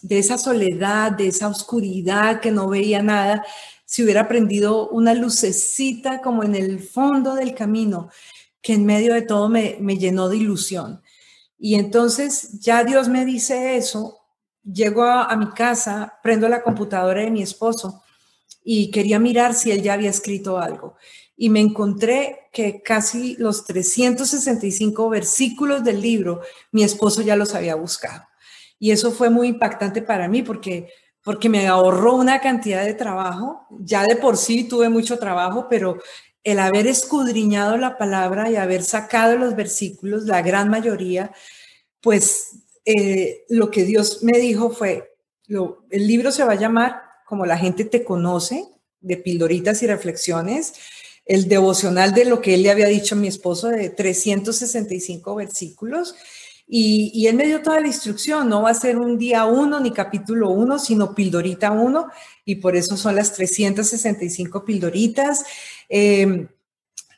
de 0.03 0.19
esa 0.19 0.39
soledad, 0.39 1.13
de 1.13 1.29
esa 1.29 1.49
oscuridad 1.49 2.41
que 2.41 2.51
no 2.51 2.69
veía 2.69 3.03
nada, 3.03 3.45
si 3.85 4.05
hubiera 4.05 4.29
prendido 4.29 4.91
una 4.91 5.15
lucecita 5.15 6.21
como 6.21 6.45
en 6.45 6.55
el 6.55 6.79
fondo 6.79 7.35
del 7.35 7.55
camino, 7.55 8.11
que 8.61 8.75
en 8.75 8.85
medio 8.85 9.15
de 9.15 9.23
todo 9.23 9.49
me, 9.49 9.79
llenó 9.97 10.29
de 10.29 10.37
ilusión. 10.37 11.03
Y 11.59 11.77
entonces 11.77 12.61
ya 12.61 12.85
Dios 12.85 13.09
me 13.09 13.25
dice 13.25 13.77
eso, 13.77 14.19
llego 14.63 15.05
a, 15.05 15.35
mi 15.37 15.49
casa, 15.53 16.19
prendo 16.23 16.49
la 16.51 16.63
computadora 16.63 17.23
de 17.23 17.31
mi 17.31 17.43
esposo 17.43 18.03
y 18.71 18.91
quería 18.91 19.19
mirar 19.19 19.55
si 19.55 19.71
él 19.71 19.81
ya 19.81 19.95
había 19.95 20.11
escrito 20.11 20.59
algo. 20.59 20.97
Y 21.39 21.49
me 21.49 21.59
encontré 21.59 22.51
que 22.53 22.83
casi 22.83 23.35
los 23.39 23.65
365 23.65 25.09
versículos 25.09 25.83
del 25.83 26.03
libro, 26.03 26.43
mi 26.71 26.83
esposo 26.83 27.23
ya 27.23 27.35
los 27.35 27.55
había 27.55 27.77
buscado. 27.77 28.25
Y 28.79 28.91
eso 28.91 29.11
fue 29.11 29.31
muy 29.31 29.49
impactante 29.49 30.03
para 30.03 30.29
mí 30.29 30.43
porque 30.43 30.93
porque 31.25 31.49
me 31.49 31.67
ahorró 31.67 32.17
una 32.17 32.43
cantidad 32.43 32.85
de 32.85 32.93
trabajo. 32.93 33.67
Ya 33.71 34.05
de 34.05 34.17
por 34.17 34.37
sí 34.37 34.65
tuve 34.65 34.91
mucho 34.91 35.19
trabajo, 35.19 35.67
pero 35.71 35.97
el 36.45 36.59
haber 36.59 36.87
escudriñado 36.87 37.79
la 37.79 37.97
palabra 37.97 38.51
y 38.51 38.57
haber 38.57 38.83
sacado 38.83 39.39
los 39.39 39.57
versículos, 39.57 40.25
la 40.25 40.43
gran 40.43 40.69
mayoría, 40.69 41.33
pues 42.03 42.65
eh, 42.85 43.47
lo 43.49 43.71
que 43.71 43.85
Dios 43.85 44.23
me 44.23 44.39
dijo 44.39 44.69
fue, 44.69 45.17
lo, 45.47 45.87
el 45.89 46.07
libro 46.07 46.31
se 46.33 46.45
va 46.45 46.53
a 46.53 46.57
llamar 46.57 47.08
Como 47.29 47.45
la 47.45 47.59
gente 47.59 47.85
te 47.85 48.05
conoce, 48.05 48.65
de 49.01 49.17
pildoritas 49.17 49.83
y 49.83 49.87
reflexiones, 49.87 50.75
el 51.25 51.49
devocional 51.49 52.15
de 52.15 52.25
lo 52.25 52.41
que 52.41 52.55
él 52.55 52.63
le 52.63 52.71
había 52.71 52.87
dicho 52.87 53.15
a 53.15 53.19
mi 53.19 53.29
esposo 53.29 53.69
de 53.69 53.91
365 53.91 55.35
versículos 55.35 56.15
y, 56.71 57.27
él 57.27 57.35
me 57.35 57.47
dio 57.47 57.63
toda 57.63 57.81
la 57.81 57.87
instrucción, 57.87 58.49
no 58.49 58.63
va 58.63 58.71
a 58.71 58.75
ser 58.75 58.99
un 58.99 59.17
día 59.17 59.47
uno 59.47 59.81
ni 59.81 59.91
capítulo 59.91 60.51
uno, 60.51 60.79
sino 60.79 61.15
pildorita 61.15 61.71
uno, 61.71 62.09
y 62.45 62.57
por 62.57 62.77
eso 62.77 62.95
son 62.99 63.15
las 63.17 63.33
365 63.33 64.67
pildoritas. 64.67 65.45
Em, 65.89 66.47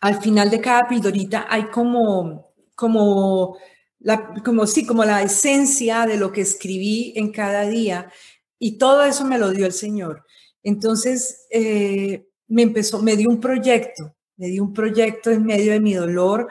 al 0.00 0.22
final 0.22 0.50
de 0.50 0.60
cada 0.60 0.86
pildorita 0.88 1.46
hay 1.50 1.64
como, 1.64 2.52
como, 2.76 3.58
la, 3.98 4.32
como, 4.44 4.68
sí, 4.68 4.86
como 4.86 5.04
la 5.04 5.20
esencia 5.22 6.06
de 6.06 6.16
lo 6.16 6.30
que 6.30 6.42
escribí 6.42 7.12
en 7.16 7.32
cada 7.32 7.66
día, 7.66 8.12
y 8.60 8.78
todo 8.78 9.02
eso 9.02 9.24
me 9.24 9.38
lo 9.38 9.50
dio 9.50 9.66
el 9.66 9.72
Señor. 9.72 10.24
Entonces, 10.62 11.46
eh, 11.50 12.28
me 12.46 12.62
empezó, 12.62 13.02
me 13.02 13.16
dio 13.16 13.28
un 13.28 13.40
proyecto, 13.40 14.14
me 14.36 14.48
dio 14.48 14.62
un 14.62 14.72
proyecto 14.72 15.30
en 15.30 15.44
medio 15.44 15.72
de 15.72 15.80
mi 15.80 15.94
dolor 15.94 16.48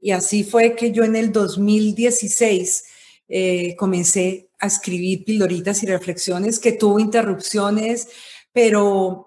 y 0.00 0.12
así 0.12 0.44
fue 0.44 0.76
que 0.76 0.92
yo 0.92 1.02
en 1.02 1.16
el 1.16 1.32
2016 1.32 2.84
eh, 3.28 3.74
comencé 3.76 4.50
a 4.60 4.68
escribir 4.68 5.24
pildoritas 5.24 5.82
y 5.82 5.86
reflexiones 5.86 6.60
que 6.60 6.72
tuvo 6.72 7.00
interrupciones, 7.00 8.08
pero 8.52 9.26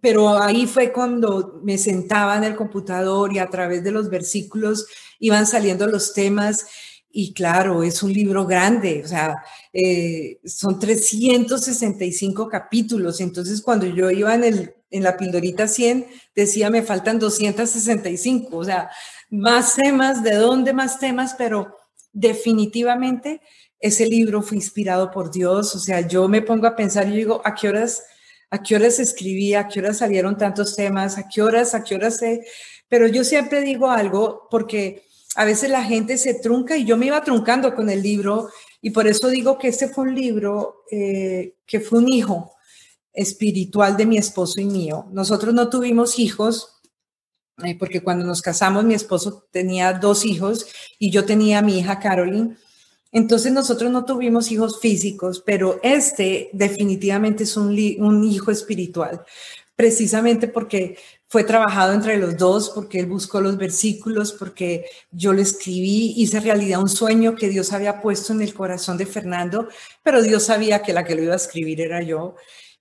pero 0.00 0.40
ahí 0.42 0.66
fue 0.66 0.92
cuando 0.92 1.60
me 1.62 1.76
sentaba 1.76 2.36
en 2.36 2.44
el 2.44 2.56
computador 2.56 3.32
y 3.32 3.38
a 3.38 3.50
través 3.50 3.84
de 3.84 3.90
los 3.90 4.08
versículos 4.08 4.86
iban 5.18 5.46
saliendo 5.46 5.86
los 5.86 6.14
temas. 6.14 6.66
Y 7.14 7.34
claro, 7.34 7.82
es 7.82 8.02
un 8.02 8.12
libro 8.12 8.46
grande, 8.46 9.02
o 9.04 9.08
sea, 9.08 9.34
eh, 9.72 10.38
son 10.44 10.78
365 10.78 12.48
capítulos. 12.48 13.20
Entonces, 13.20 13.60
cuando 13.60 13.84
yo 13.86 14.10
iba 14.10 14.34
en, 14.34 14.44
el, 14.44 14.74
en 14.90 15.02
la 15.02 15.16
pildorita 15.18 15.68
100, 15.68 16.06
decía, 16.34 16.70
me 16.70 16.82
faltan 16.82 17.18
265, 17.18 18.56
o 18.56 18.64
sea, 18.64 18.90
más 19.30 19.74
temas, 19.76 20.22
¿de 20.22 20.36
dónde 20.36 20.72
más 20.72 20.98
temas? 20.98 21.34
Pero 21.36 21.76
definitivamente 22.12 23.42
ese 23.78 24.06
libro 24.06 24.40
fue 24.40 24.56
inspirado 24.56 25.10
por 25.10 25.30
Dios. 25.30 25.74
O 25.74 25.78
sea, 25.78 26.00
yo 26.00 26.28
me 26.28 26.40
pongo 26.40 26.66
a 26.66 26.76
pensar 26.76 27.08
y 27.08 27.16
digo, 27.16 27.42
¿a 27.44 27.54
qué 27.54 27.68
horas 27.68 28.04
a 28.52 28.62
qué 28.62 28.76
horas 28.76 28.98
escribí, 28.98 29.54
a 29.54 29.66
qué 29.66 29.80
horas 29.80 29.96
salieron 29.98 30.36
tantos 30.36 30.76
temas, 30.76 31.16
a 31.16 31.26
qué 31.26 31.40
horas, 31.40 31.74
a 31.74 31.82
qué 31.82 31.94
horas 31.94 32.18
sé. 32.18 32.44
Pero 32.86 33.06
yo 33.06 33.24
siempre 33.24 33.62
digo 33.62 33.90
algo 33.90 34.46
porque 34.50 35.06
a 35.34 35.44
veces 35.44 35.70
la 35.70 35.84
gente 35.84 36.18
se 36.18 36.34
trunca 36.34 36.76
y 36.76 36.84
yo 36.84 36.96
me 36.96 37.06
iba 37.06 37.22
truncando 37.22 37.74
con 37.74 37.88
el 37.90 38.02
libro 38.02 38.48
y 38.80 38.90
por 38.90 39.06
eso 39.06 39.28
digo 39.28 39.58
que 39.58 39.68
este 39.68 39.88
fue 39.88 40.04
un 40.04 40.14
libro 40.14 40.84
eh, 40.90 41.56
que 41.66 41.80
fue 41.80 42.00
un 42.00 42.08
hijo 42.08 42.52
espiritual 43.12 43.96
de 43.96 44.06
mi 44.06 44.18
esposo 44.18 44.60
y 44.60 44.64
mío. 44.64 45.06
Nosotros 45.12 45.54
no 45.54 45.68
tuvimos 45.68 46.18
hijos 46.18 46.80
eh, 47.64 47.76
porque 47.78 48.02
cuando 48.02 48.24
nos 48.24 48.42
casamos 48.42 48.84
mi 48.84 48.94
esposo 48.94 49.46
tenía 49.50 49.92
dos 49.92 50.24
hijos 50.24 50.66
y 50.98 51.10
yo 51.10 51.24
tenía 51.24 51.62
mi 51.62 51.78
hija 51.78 51.98
Caroline 51.98 52.56
entonces 53.12 53.52
nosotros 53.52 53.92
no 53.92 54.06
tuvimos 54.06 54.50
hijos 54.50 54.80
físicos, 54.80 55.42
pero 55.44 55.78
este 55.82 56.48
definitivamente 56.54 57.44
es 57.44 57.58
un, 57.58 57.76
hijo 57.76 58.50
espiritual, 58.50 59.22
precisamente 59.76 60.48
porque 60.48 60.96
fue 61.32 61.44
trabajado 61.44 61.94
entre 61.94 62.18
los 62.18 62.36
dos, 62.36 62.68
porque 62.68 63.00
él 63.00 63.06
buscó 63.06 63.40
los 63.40 63.56
versículos, 63.56 64.32
porque 64.34 64.84
yo 65.10 65.32
lo 65.32 65.40
escribí, 65.40 66.12
hice 66.18 66.40
realidad 66.40 66.82
un 66.82 66.90
sueño 66.90 67.36
que 67.36 67.48
Dios 67.48 67.72
había 67.72 68.02
puesto 68.02 68.34
en 68.34 68.42
el 68.42 68.52
corazón 68.52 68.98
de 68.98 69.06
Fernando, 69.06 69.66
pero 70.02 70.20
Dios 70.20 70.42
sabía 70.42 70.82
que 70.82 70.92
la 70.92 71.04
que 71.04 71.14
lo 71.14 71.22
iba 71.22 71.32
a 71.32 71.36
escribir 71.36 71.80
era 71.80 72.02
yo. 72.02 72.34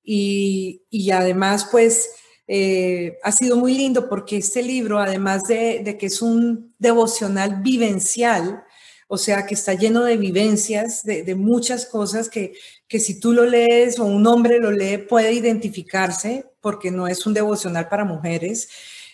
Y, 0.03 0.81
además, 1.13 1.69
pues, 1.71 2.09
eh, 2.45 3.19
ha 3.23 3.31
sido 3.31 3.55
muy 3.55 3.73
lindo 3.73 4.09
porque 4.09 4.35
este 4.35 4.61
libro, 4.61 4.99
además 4.99 5.43
de, 5.43 5.79
de 5.81 5.97
que 5.97 6.07
es 6.07 6.21
un 6.21 6.75
devocional 6.77 7.61
vivencial, 7.61 8.65
o 9.13 9.17
sea, 9.17 9.45
que 9.45 9.55
está 9.55 9.73
lleno 9.73 10.05
de 10.05 10.15
vivencias, 10.15 11.03
de, 11.03 11.35
muchas 11.35 11.85
cosas 11.85 12.29
que, 12.29 12.53
que 12.87 12.97
si 12.97 13.19
tú 13.19 13.33
lo 13.33 13.45
lees 13.45 13.99
o 13.99 14.05
un 14.05 14.25
hombre 14.25 14.57
lo 14.57 14.71
lee 14.71 14.99
puede 14.99 15.33
identificarse, 15.33 16.45
porque 16.61 16.91
no 16.91 17.09
es 17.09 17.25
un 17.25 17.33
devocional 17.33 17.89
para 17.89 18.05
mujeres, 18.05 18.69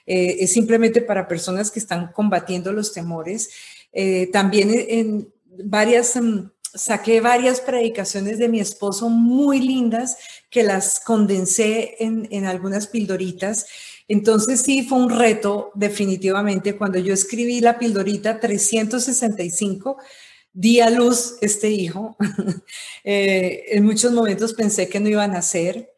eh, 0.05 0.37
es 0.41 0.51
simplemente 0.51 1.01
para 1.01 1.27
personas 1.27 1.71
que 1.71 1.79
están 1.79 2.11
combatiendo 2.11 2.71
los 2.71 2.93
temores. 2.93 3.49
Eh, 3.91 4.29
también 4.31 4.69
en 4.71 5.33
varias, 5.63 6.15
mm, 6.15 6.51
saqué 6.75 7.19
varias 7.19 7.59
predicaciones 7.59 8.37
de 8.37 8.49
mi 8.49 8.59
esposo 8.59 9.09
muy 9.09 9.59
lindas 9.61 10.15
que 10.51 10.61
las 10.61 10.99
condensé 10.99 11.95
en, 11.97 12.27
en 12.29 12.45
algunas 12.45 12.85
pildoritas 12.85 13.65
entonces 14.07 14.61
sí 14.61 14.83
fue 14.83 14.99
un 14.99 15.09
reto 15.09 15.71
definitivamente 15.75 16.77
cuando 16.77 16.97
yo 16.99 17.13
escribí 17.13 17.59
la 17.59 17.77
pildorita 17.77 18.39
365, 18.39 19.97
di 20.53 20.79
a 20.79 20.89
luz 20.89 21.37
este 21.41 21.69
hijo. 21.69 22.15
Eh, 23.09 23.63
en 23.77 23.85
muchos 23.85 24.11
momentos 24.11 24.53
pensé 24.53 24.89
que 24.89 24.99
no 24.99 25.07
iban 25.07 25.31
a 25.31 25.35
nacer. 25.35 25.93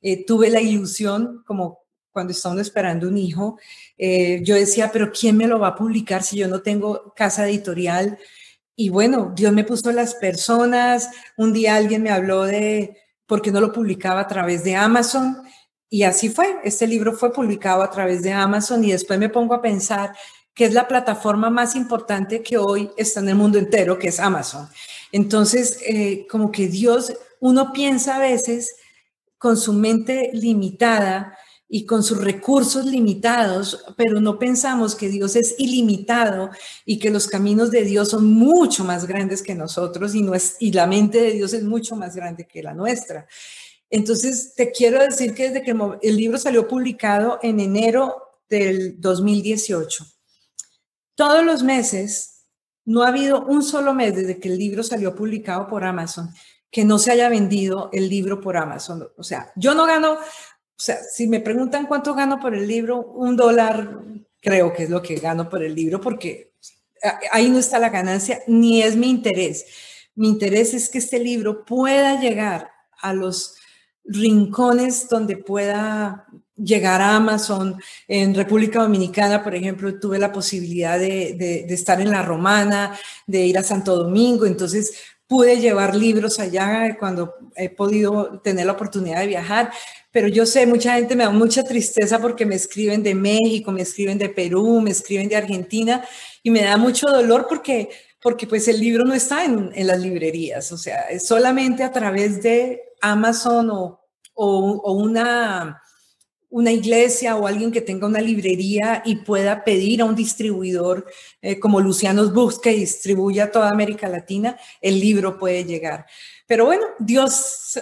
Eh, 0.00 0.24
tuve 0.24 0.48
la 0.48 0.60
ilusión, 0.60 1.42
como 1.44 1.80
cuando 2.12 2.32
está 2.32 2.54
esperando 2.60 3.08
un 3.08 3.18
hijo, 3.18 3.58
eh, 3.98 4.40
yo 4.44 4.54
decía, 4.54 4.90
pero 4.92 5.10
¿quién 5.10 5.36
me 5.36 5.48
lo 5.48 5.58
va 5.58 5.68
a 5.68 5.74
publicar 5.74 6.22
si 6.22 6.36
yo 6.36 6.46
no 6.46 6.62
tengo 6.62 7.14
casa 7.16 7.48
editorial? 7.48 8.16
Y 8.76 8.90
bueno, 8.90 9.32
Dios 9.34 9.52
me 9.52 9.64
puso 9.64 9.90
las 9.90 10.14
personas. 10.14 11.10
Un 11.36 11.52
día 11.52 11.74
alguien 11.74 12.04
me 12.04 12.10
habló 12.10 12.44
de 12.44 12.96
por 13.26 13.42
qué 13.42 13.50
no 13.50 13.60
lo 13.60 13.72
publicaba 13.72 14.20
a 14.20 14.28
través 14.28 14.62
de 14.62 14.76
Amazon 14.76 15.42
y 15.92 16.04
así 16.04 16.30
fue, 16.30 16.58
este 16.64 16.86
libro 16.86 17.12
fue 17.12 17.34
publicado 17.34 17.82
a 17.82 17.90
través 17.90 18.22
de 18.22 18.32
Amazon 18.32 18.82
y 18.82 18.92
después 18.92 19.18
me 19.18 19.28
pongo 19.28 19.52
a 19.52 19.60
pensar 19.60 20.16
que 20.54 20.64
es 20.64 20.72
la 20.72 20.88
plataforma 20.88 21.50
más 21.50 21.76
importante 21.76 22.42
que 22.42 22.56
hoy 22.56 22.90
está 22.96 23.20
en 23.20 23.28
el 23.28 23.34
mundo 23.34 23.58
entero, 23.58 23.98
que 23.98 24.08
es 24.08 24.18
Amazon. 24.18 24.66
Entonces, 25.12 25.80
eh, 25.86 26.26
como 26.30 26.50
que 26.50 26.68
Dios, 26.68 27.12
uno 27.40 27.74
piensa 27.74 28.16
a 28.16 28.20
veces 28.20 28.74
con 29.36 29.58
su 29.58 29.74
mente 29.74 30.30
limitada 30.32 31.36
y 31.68 31.84
con 31.84 32.02
sus 32.02 32.24
recursos 32.24 32.86
limitados, 32.86 33.84
pero 33.94 34.18
no 34.18 34.38
pensamos 34.38 34.94
que 34.94 35.10
Dios 35.10 35.36
es 35.36 35.56
ilimitado 35.58 36.48
y 36.86 36.98
que 37.00 37.10
los 37.10 37.26
caminos 37.26 37.70
de 37.70 37.82
Dios 37.82 38.08
son 38.08 38.32
mucho 38.32 38.82
más 38.82 39.06
grandes 39.06 39.42
que 39.42 39.54
nosotros 39.54 40.14
y, 40.14 40.22
no 40.22 40.34
es, 40.34 40.56
y 40.58 40.72
la 40.72 40.86
mente 40.86 41.20
de 41.20 41.32
Dios 41.32 41.52
es 41.52 41.64
mucho 41.64 41.96
más 41.96 42.16
grande 42.16 42.46
que 42.46 42.62
la 42.62 42.72
nuestra. 42.72 43.26
Entonces, 43.92 44.54
te 44.56 44.72
quiero 44.72 44.98
decir 44.98 45.34
que 45.34 45.50
desde 45.50 45.62
que 45.62 45.76
el 46.02 46.16
libro 46.16 46.38
salió 46.38 46.66
publicado 46.66 47.38
en 47.42 47.60
enero 47.60 48.40
del 48.48 49.00
2018, 49.00 50.04
todos 51.14 51.44
los 51.44 51.62
meses, 51.62 52.46
no 52.84 53.02
ha 53.02 53.08
habido 53.08 53.44
un 53.44 53.62
solo 53.62 53.94
mes 53.94 54.16
desde 54.16 54.40
que 54.40 54.48
el 54.48 54.58
libro 54.58 54.82
salió 54.82 55.14
publicado 55.14 55.68
por 55.68 55.84
Amazon 55.84 56.30
que 56.72 56.86
no 56.86 56.98
se 56.98 57.12
haya 57.12 57.28
vendido 57.28 57.90
el 57.92 58.08
libro 58.08 58.40
por 58.40 58.56
Amazon. 58.56 59.06
O 59.18 59.22
sea, 59.22 59.52
yo 59.56 59.74
no 59.74 59.84
gano, 59.84 60.14
o 60.14 60.18
sea, 60.74 60.96
si 61.02 61.28
me 61.28 61.40
preguntan 61.40 61.86
cuánto 61.86 62.14
gano 62.14 62.40
por 62.40 62.54
el 62.54 62.66
libro, 62.66 62.98
un 62.98 63.36
dólar 63.36 64.00
creo 64.40 64.72
que 64.72 64.84
es 64.84 64.90
lo 64.90 65.02
que 65.02 65.16
gano 65.16 65.50
por 65.50 65.62
el 65.62 65.74
libro 65.74 66.00
porque 66.00 66.54
ahí 67.30 67.50
no 67.50 67.58
está 67.58 67.78
la 67.78 67.90
ganancia, 67.90 68.40
ni 68.46 68.82
es 68.82 68.96
mi 68.96 69.10
interés. 69.10 69.66
Mi 70.14 70.28
interés 70.28 70.72
es 70.72 70.88
que 70.88 70.98
este 70.98 71.18
libro 71.18 71.66
pueda 71.66 72.18
llegar 72.18 72.70
a 73.02 73.12
los 73.12 73.56
rincones 74.04 75.08
donde 75.08 75.36
pueda 75.36 76.26
llegar 76.56 77.00
a 77.00 77.16
Amazon. 77.16 77.80
En 78.08 78.34
República 78.34 78.82
Dominicana, 78.82 79.42
por 79.42 79.54
ejemplo, 79.54 79.98
tuve 79.98 80.18
la 80.18 80.32
posibilidad 80.32 80.98
de, 80.98 81.66
estar 81.68 82.00
en 82.00 82.10
la 82.10 82.22
Romana, 82.22 82.98
de 83.26 83.46
ir 83.46 83.58
a 83.58 83.62
Santo 83.62 83.96
Domingo, 83.96 84.46
entonces 84.46 84.92
pude 85.26 85.58
llevar 85.58 85.94
libros 85.96 86.38
allá 86.38 86.96
cuando 86.98 87.34
he 87.56 87.70
podido 87.70 88.40
tener 88.40 88.66
la 88.66 88.72
oportunidad 88.72 89.20
de 89.20 89.28
viajar. 89.28 89.72
Pero 90.10 90.28
yo 90.28 90.44
sé, 90.44 90.66
mucha 90.66 90.96
gente 90.96 91.16
me 91.16 91.24
da 91.24 91.30
mucha 91.30 91.64
tristeza 91.64 92.20
porque 92.20 92.44
me 92.44 92.54
escriben 92.54 93.02
de 93.02 93.14
México, 93.14 93.72
me 93.72 93.80
escriben 93.80 94.18
de 94.18 94.28
Perú, 94.28 94.82
me 94.82 94.90
escriben 94.90 95.30
de 95.30 95.36
Argentina 95.36 96.04
y 96.42 96.50
me 96.50 96.62
da 96.62 96.76
mucho 96.76 97.06
dolor 97.08 97.46
porque 97.48 97.88
porque 98.22 98.46
pues 98.46 98.68
el 98.68 98.78
libro 98.80 99.04
no 99.04 99.14
está 99.14 99.44
en, 99.44 99.72
las 99.86 100.00
librerías, 100.00 100.70
o 100.70 100.78
sea, 100.78 101.18
solamente 101.18 101.82
a 101.82 101.90
través 101.90 102.42
de 102.42 102.80
Amazon 103.00 103.68
o, 103.72 103.98
una, 104.34 105.82
iglesia 106.50 107.36
o 107.36 107.46
alguien 107.46 107.72
que 107.72 107.80
tenga 107.80 108.06
una 108.06 108.20
librería 108.20 109.02
y 109.04 109.16
pueda 109.16 109.64
pedir 109.64 110.02
a 110.02 110.04
un 110.04 110.14
distribuidor 110.14 111.06
eh, 111.40 111.58
como 111.58 111.80
Lucianos 111.80 112.32
Books 112.32 112.60
que 112.60 112.70
distribuya 112.70 113.50
toda 113.50 113.70
América 113.70 114.08
Latina, 114.08 114.56
el 114.80 115.00
libro 115.00 115.38
puede 115.38 115.64
llegar. 115.64 116.06
Pero 116.46 116.66
bueno, 116.66 116.86
Dios 117.00 117.80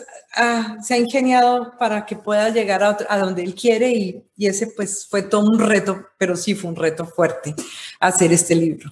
se 0.82 0.94
ha 0.94 0.98
ingeniado 0.98 1.74
para 1.78 2.06
que 2.06 2.16
pueda 2.16 2.48
llegar 2.48 2.82
a, 2.82 3.18
donde 3.18 3.42
Él 3.42 3.54
quiere 3.54 3.90
y, 3.90 4.24
y, 4.36 4.46
ese 4.46 4.68
pues 4.68 5.06
fue 5.06 5.22
todo 5.22 5.44
un 5.44 5.58
reto, 5.58 6.06
pero 6.16 6.36
sí 6.36 6.54
fue 6.54 6.70
un 6.70 6.76
reto 6.76 7.04
fuerte 7.04 7.54
hacer 7.98 8.32
este 8.32 8.54
libro. 8.54 8.90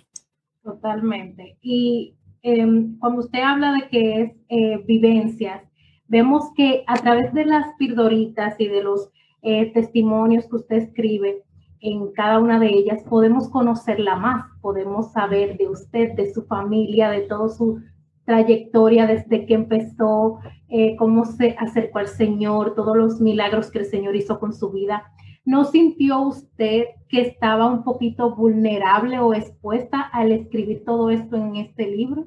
Totalmente. 0.62 1.57
Y 1.61 2.16
em, 2.42 2.99
cuando 2.99 3.21
usted 3.21 3.40
habla 3.40 3.73
de 3.73 3.88
que 3.88 4.23
es 4.23 4.33
eh, 4.49 4.85
vivencias, 4.87 5.62
vemos 6.07 6.53
que 6.57 6.85
a 6.87 6.97
través 6.97 7.33
de 7.33 7.44
las 7.44 7.75
pildoritas 7.79 8.59
y 8.61 8.68
de 8.68 8.83
los 8.83 9.11
eh, 9.42 9.73
testimonios 9.73 10.47
que 10.49 10.57
usted 10.57 10.77
escribe 10.77 11.44
en 11.81 12.12
cada 12.12 12.40
una 12.40 12.59
de 12.59 12.68
ellas, 12.68 13.05
podemos 13.09 13.49
conocerla 13.49 14.16
más, 14.16 14.47
podemos 14.61 15.12
saber 15.12 15.57
de 15.59 15.68
usted, 15.68 16.12
de 16.14 16.33
su 16.33 16.44
familia, 16.44 17.09
de 17.11 17.21
toda 17.21 17.49
su 17.49 17.81
trayectoria 18.25 19.07
desde 19.07 19.47
que 19.47 19.55
empezó, 19.55 20.38
eh, 20.68 20.97
cómo 20.97 21.25
se 21.25 21.57
acercó 21.59 22.01
al 22.01 22.09
Señor, 22.09 22.75
todos 22.75 22.97
los 22.97 23.21
milagros 23.21 23.71
que 23.71 23.79
el 23.79 23.87
Señor 23.87 24.16
hizo 24.16 24.38
con 24.38 24.53
su 24.53 24.71
vida. 24.71 25.05
¿No 25.44 25.64
sintió 25.64 26.20
usted 26.20 26.85
que 27.09 27.22
estaba 27.22 27.66
un 27.66 27.85
poquito 27.85 28.35
vulnerable 28.35 29.18
o 29.18 29.35
expuesta 29.35 30.01
al 30.01 30.33
escribir 30.33 30.85
todo 30.85 31.11
esto 31.11 31.37
en 31.37 31.57
este 31.57 31.87
libro? 31.87 32.27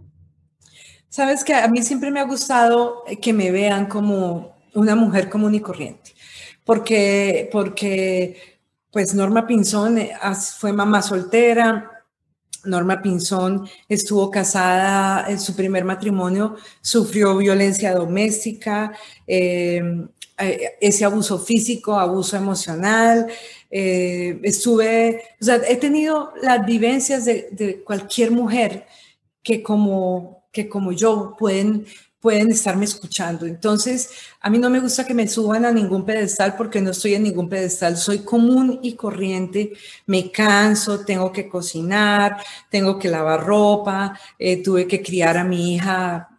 Sabes 1.10 1.44
que 1.44 1.54
a 1.54 1.68
mí 1.68 1.82
siempre 1.84 2.10
me 2.10 2.20
ha 2.20 2.26
gustado 2.26 3.04
que 3.22 3.34
me 3.34 3.52
vean 3.52 3.86
como 3.86 4.56
una 4.74 4.96
mujer 4.96 5.30
común 5.30 5.56
y 5.56 5.60
corriente, 5.60 6.14
porque, 6.66 7.50
porque 7.52 8.60
pues 8.92 9.14
Norma 9.14 9.46
Pinzón 9.46 9.98
eh, 9.98 10.12
fue 10.58 10.72
mamá 10.72 11.02
soltera, 11.02 11.92
Norma 12.66 13.02
Pinzón 13.02 13.68
estuvo 13.90 14.30
casada 14.30 15.30
en 15.30 15.40
su 15.40 15.56
primer 15.56 15.84
matrimonio, 15.84 16.56
sufrió 16.82 17.36
violencia 17.38 17.94
doméstica, 17.94 18.94
eh, 19.26 19.78
eh, 19.78 20.08
ese 20.38 21.06
abuso 21.06 21.40
físico, 21.40 22.00
abuso 22.00 22.38
emocional. 22.38 23.28
Eh, 23.70 24.40
estuve, 24.44 25.22
o 25.40 25.46
sea, 25.46 25.62
he 25.68 25.78
tenido 25.78 26.34
las 26.42 26.66
vivencias 26.66 27.26
de, 27.26 27.48
de, 27.52 27.84
cualquier 27.84 28.32
mujer 28.32 28.86
que 29.44 29.64
como, 29.64 30.44
que 30.52 30.68
como 30.68 30.92
yo 30.92 31.36
pueden, 31.38 31.86
pueden 32.20 32.52
estarme 32.52 32.86
escuchando. 32.86 33.46
Entonces, 33.46 34.10
a 34.42 34.50
mí 34.50 34.60
no 34.60 34.70
me 34.70 34.80
gusta 34.80 35.06
que 35.06 35.14
me 35.14 35.28
suban 35.28 35.66
a 35.66 35.72
ningún 35.72 36.06
pedestal 36.06 36.56
porque 36.58 36.82
no 36.82 36.92
estoy 36.92 37.16
en 37.16 37.24
ningún 37.24 37.50
pedestal. 37.50 37.98
Soy 37.98 38.20
común 38.20 38.80
y 38.84 38.94
corriente, 38.94 39.74
me 40.06 40.32
canso, 40.32 41.06
tengo 41.06 41.32
que 41.32 41.48
cocinar, 41.48 42.38
tengo 42.70 43.00
que 43.00 43.10
lavar 43.10 43.46
ropa, 43.46 44.20
eh, 44.38 44.62
tuve 44.62 44.88
que 44.88 45.02
criar 45.02 45.38
a 45.38 45.44
mi 45.44 45.76
hija 45.76 46.30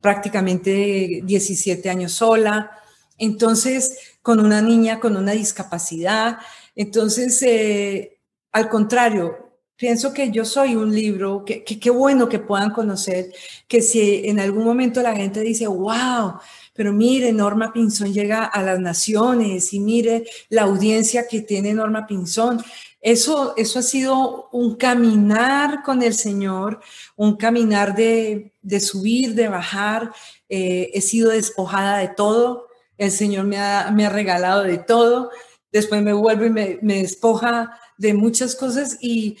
prácticamente 0.00 1.20
17 1.22 1.88
años 1.88 2.12
sola. 2.12 2.78
Entonces, 3.18 3.98
con 4.22 4.40
una 4.40 4.62
niña 4.62 5.00
con 5.00 5.16
una 5.16 5.32
discapacidad. 5.32 6.38
Entonces, 6.74 7.42
eh, 7.42 8.18
al 8.52 8.68
contrario, 8.68 9.52
pienso 9.76 10.12
que 10.12 10.30
yo 10.30 10.44
soy 10.44 10.76
un 10.76 10.94
libro, 10.94 11.44
que 11.44 11.64
qué 11.64 11.90
bueno 11.90 12.28
que 12.28 12.38
puedan 12.38 12.70
conocer, 12.70 13.32
que 13.66 13.82
si 13.82 14.28
en 14.28 14.38
algún 14.38 14.64
momento 14.64 15.02
la 15.02 15.16
gente 15.16 15.40
dice, 15.40 15.66
wow, 15.66 16.34
pero 16.72 16.92
mire, 16.92 17.32
Norma 17.32 17.72
Pinzón 17.72 18.12
llega 18.12 18.44
a 18.44 18.62
las 18.62 18.78
naciones 18.78 19.72
y 19.74 19.80
mire 19.80 20.24
la 20.48 20.62
audiencia 20.62 21.26
que 21.28 21.40
tiene 21.40 21.74
Norma 21.74 22.06
Pinzón. 22.06 22.62
Eso, 23.00 23.54
eso 23.56 23.80
ha 23.80 23.82
sido 23.82 24.48
un 24.52 24.76
caminar 24.76 25.82
con 25.82 26.02
el 26.02 26.14
Señor, 26.14 26.80
un 27.16 27.36
caminar 27.36 27.94
de, 27.96 28.52
de 28.62 28.80
subir, 28.80 29.34
de 29.34 29.48
bajar. 29.48 30.12
Eh, 30.48 30.90
he 30.94 31.00
sido 31.00 31.30
despojada 31.30 31.98
de 31.98 32.08
todo, 32.08 32.68
el 33.02 33.10
Señor 33.10 33.46
me 33.46 33.58
ha, 33.58 33.90
me 33.92 34.06
ha 34.06 34.10
regalado 34.10 34.62
de 34.62 34.78
todo, 34.78 35.30
después 35.70 36.02
me 36.02 36.12
vuelve 36.12 36.46
y 36.46 36.50
me, 36.50 36.78
me 36.82 37.02
despoja 37.02 37.78
de 37.98 38.14
muchas 38.14 38.54
cosas 38.54 38.98
y, 39.00 39.36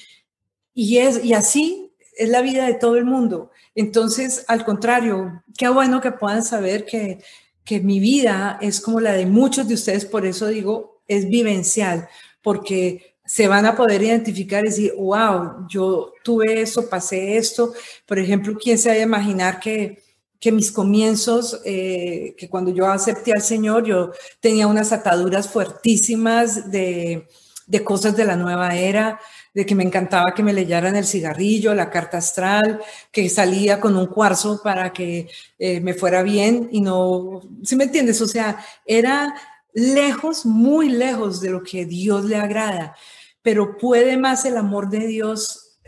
y, 0.74 0.98
es, 0.98 1.24
y 1.24 1.34
así 1.34 1.92
es 2.16 2.28
la 2.28 2.42
vida 2.42 2.66
de 2.66 2.74
todo 2.74 2.96
el 2.96 3.04
mundo. 3.04 3.50
Entonces, 3.74 4.44
al 4.48 4.64
contrario, 4.64 5.42
qué 5.56 5.68
bueno 5.68 6.00
que 6.00 6.12
puedan 6.12 6.42
saber 6.42 6.84
que, 6.84 7.22
que 7.64 7.80
mi 7.80 8.00
vida 8.00 8.58
es 8.60 8.80
como 8.80 9.00
la 9.00 9.12
de 9.12 9.26
muchos 9.26 9.68
de 9.68 9.74
ustedes, 9.74 10.04
por 10.04 10.26
eso 10.26 10.46
digo, 10.48 11.02
es 11.06 11.28
vivencial, 11.28 12.08
porque 12.42 13.16
se 13.24 13.48
van 13.48 13.66
a 13.66 13.76
poder 13.76 14.02
identificar 14.02 14.64
y 14.64 14.68
decir, 14.68 14.92
wow, 14.96 15.66
yo 15.68 16.12
tuve 16.24 16.60
eso, 16.60 16.88
pasé 16.88 17.36
esto. 17.36 17.72
Por 18.06 18.18
ejemplo, 18.18 18.56
¿quién 18.60 18.78
se 18.78 18.88
va 18.90 18.94
a 18.96 18.98
imaginar 18.98 19.60
que, 19.60 20.02
que 20.42 20.50
mis 20.50 20.72
comienzos, 20.72 21.60
eh, 21.64 22.34
que 22.36 22.48
cuando 22.48 22.72
yo 22.72 22.88
acepté 22.88 23.30
al 23.32 23.42
Señor, 23.42 23.84
yo 23.84 24.10
tenía 24.40 24.66
unas 24.66 24.90
ataduras 24.90 25.48
fuertísimas 25.48 26.68
de, 26.68 27.28
de 27.68 27.84
cosas 27.84 28.16
de 28.16 28.24
la 28.24 28.34
nueva 28.34 28.74
era, 28.74 29.20
de 29.54 29.64
que 29.64 29.76
me 29.76 29.84
encantaba 29.84 30.34
que 30.34 30.42
me 30.42 30.52
leyeran 30.52 30.96
el 30.96 31.06
cigarrillo, 31.06 31.76
la 31.76 31.90
carta 31.90 32.18
astral, 32.18 32.80
que 33.12 33.28
salía 33.28 33.78
con 33.78 33.96
un 33.96 34.06
cuarzo 34.06 34.60
para 34.64 34.92
que 34.92 35.28
eh, 35.60 35.80
me 35.80 35.94
fuera 35.94 36.24
bien 36.24 36.68
y 36.72 36.80
no, 36.80 37.42
¿sí 37.62 37.76
me 37.76 37.84
entiendes? 37.84 38.20
O 38.20 38.26
sea, 38.26 38.58
era 38.84 39.36
lejos, 39.72 40.44
muy 40.44 40.88
lejos 40.88 41.40
de 41.40 41.50
lo 41.50 41.62
que 41.62 41.86
Dios 41.86 42.24
le 42.24 42.34
agrada, 42.34 42.96
pero 43.42 43.78
puede 43.78 44.16
más 44.16 44.44
el 44.44 44.56
amor 44.56 44.90
de 44.90 45.06
Dios, 45.06 45.78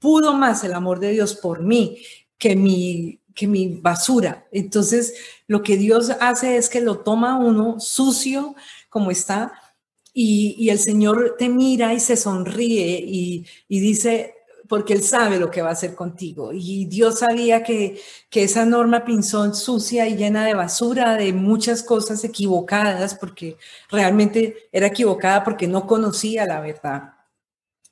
pudo 0.00 0.34
más 0.34 0.64
el 0.64 0.72
amor 0.72 0.98
de 0.98 1.12
Dios 1.12 1.36
por 1.36 1.62
mí 1.62 2.02
que 2.36 2.56
mi 2.56 3.19
que 3.34 3.46
mi 3.46 3.80
basura. 3.80 4.46
Entonces, 4.52 5.14
lo 5.46 5.62
que 5.62 5.76
Dios 5.76 6.10
hace 6.20 6.56
es 6.56 6.68
que 6.68 6.80
lo 6.80 7.00
toma 7.00 7.38
uno 7.38 7.80
sucio 7.80 8.54
como 8.88 9.10
está 9.10 9.52
y, 10.12 10.68
el 10.70 10.78
Señor 10.78 11.36
te 11.38 11.48
mira 11.48 11.94
y 11.94 12.00
se 12.00 12.16
sonríe 12.16 13.00
y, 13.04 13.46
dice, 13.68 14.34
porque 14.68 14.92
Él 14.92 15.02
sabe 15.02 15.38
lo 15.38 15.50
que 15.50 15.62
va 15.62 15.70
a 15.70 15.72
hacer 15.72 15.94
contigo. 15.94 16.52
Y 16.52 16.86
Dios 16.86 17.20
sabía 17.20 17.62
que, 17.62 18.00
que 18.28 18.44
esa 18.44 18.64
norma 18.64 19.04
pinzón 19.04 19.54
sucia 19.54 20.08
y 20.08 20.16
llena 20.16 20.44
de 20.44 20.54
basura, 20.54 21.16
de 21.16 21.32
muchas 21.32 21.82
cosas 21.82 22.24
equivocadas, 22.24 23.14
porque 23.14 23.56
realmente 23.90 24.68
era 24.72 24.88
equivocada 24.88 25.44
porque 25.44 25.68
no 25.68 25.86
conocía 25.86 26.46
la 26.46 26.60
verdad. 26.60 27.14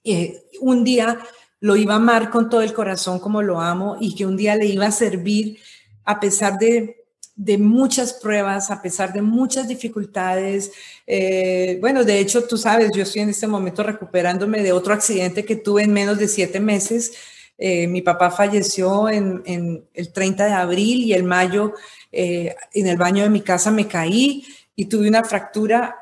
Eh, 0.04 0.44
un 0.60 0.84
día 0.84 1.18
lo 1.60 1.76
iba 1.76 1.94
a 1.94 1.96
amar 1.96 2.30
con 2.30 2.48
todo 2.48 2.62
el 2.62 2.72
corazón 2.72 3.18
como 3.18 3.42
lo 3.42 3.60
amo 3.60 3.96
y 4.00 4.14
que 4.14 4.26
un 4.26 4.36
día 4.36 4.54
le 4.54 4.66
iba 4.66 4.86
a 4.86 4.92
servir 4.92 5.58
a 6.04 6.20
pesar 6.20 6.58
de, 6.58 6.94
muchas 7.58 8.14
pruebas, 8.14 8.70
a 8.70 8.80
pesar 8.82 9.12
de 9.12 9.22
muchas 9.22 9.68
dificultades. 9.68 10.72
Eh, 11.06 11.78
bueno, 11.80 12.02
de 12.02 12.18
hecho, 12.18 12.44
tú 12.44 12.56
sabes, 12.56 12.90
yo 12.94 13.02
estoy 13.02 13.22
en 13.22 13.28
este 13.28 13.46
momento 13.46 13.82
recuperándome 13.82 14.62
de 14.62 14.72
otro 14.72 14.94
accidente 14.94 15.44
que 15.44 15.56
tuve 15.56 15.82
en 15.82 15.92
menos 15.92 16.18
de 16.18 16.28
siete 16.28 16.60
meses. 16.60 17.12
Eh, 17.58 17.86
mi 17.88 18.02
papá 18.02 18.30
falleció 18.30 19.08
en, 19.08 19.42
el 19.92 20.12
30 20.12 20.46
de 20.46 20.52
abril 20.52 21.02
y 21.02 21.12
el 21.12 21.24
mayo 21.24 21.74
eh, 22.12 22.54
en 22.72 22.86
el 22.86 22.96
baño 22.96 23.24
de 23.24 23.30
mi 23.30 23.42
casa 23.42 23.70
me 23.70 23.88
caí 23.88 24.44
y 24.74 24.86
tuve 24.86 25.08
una 25.08 25.24
fractura. 25.24 25.96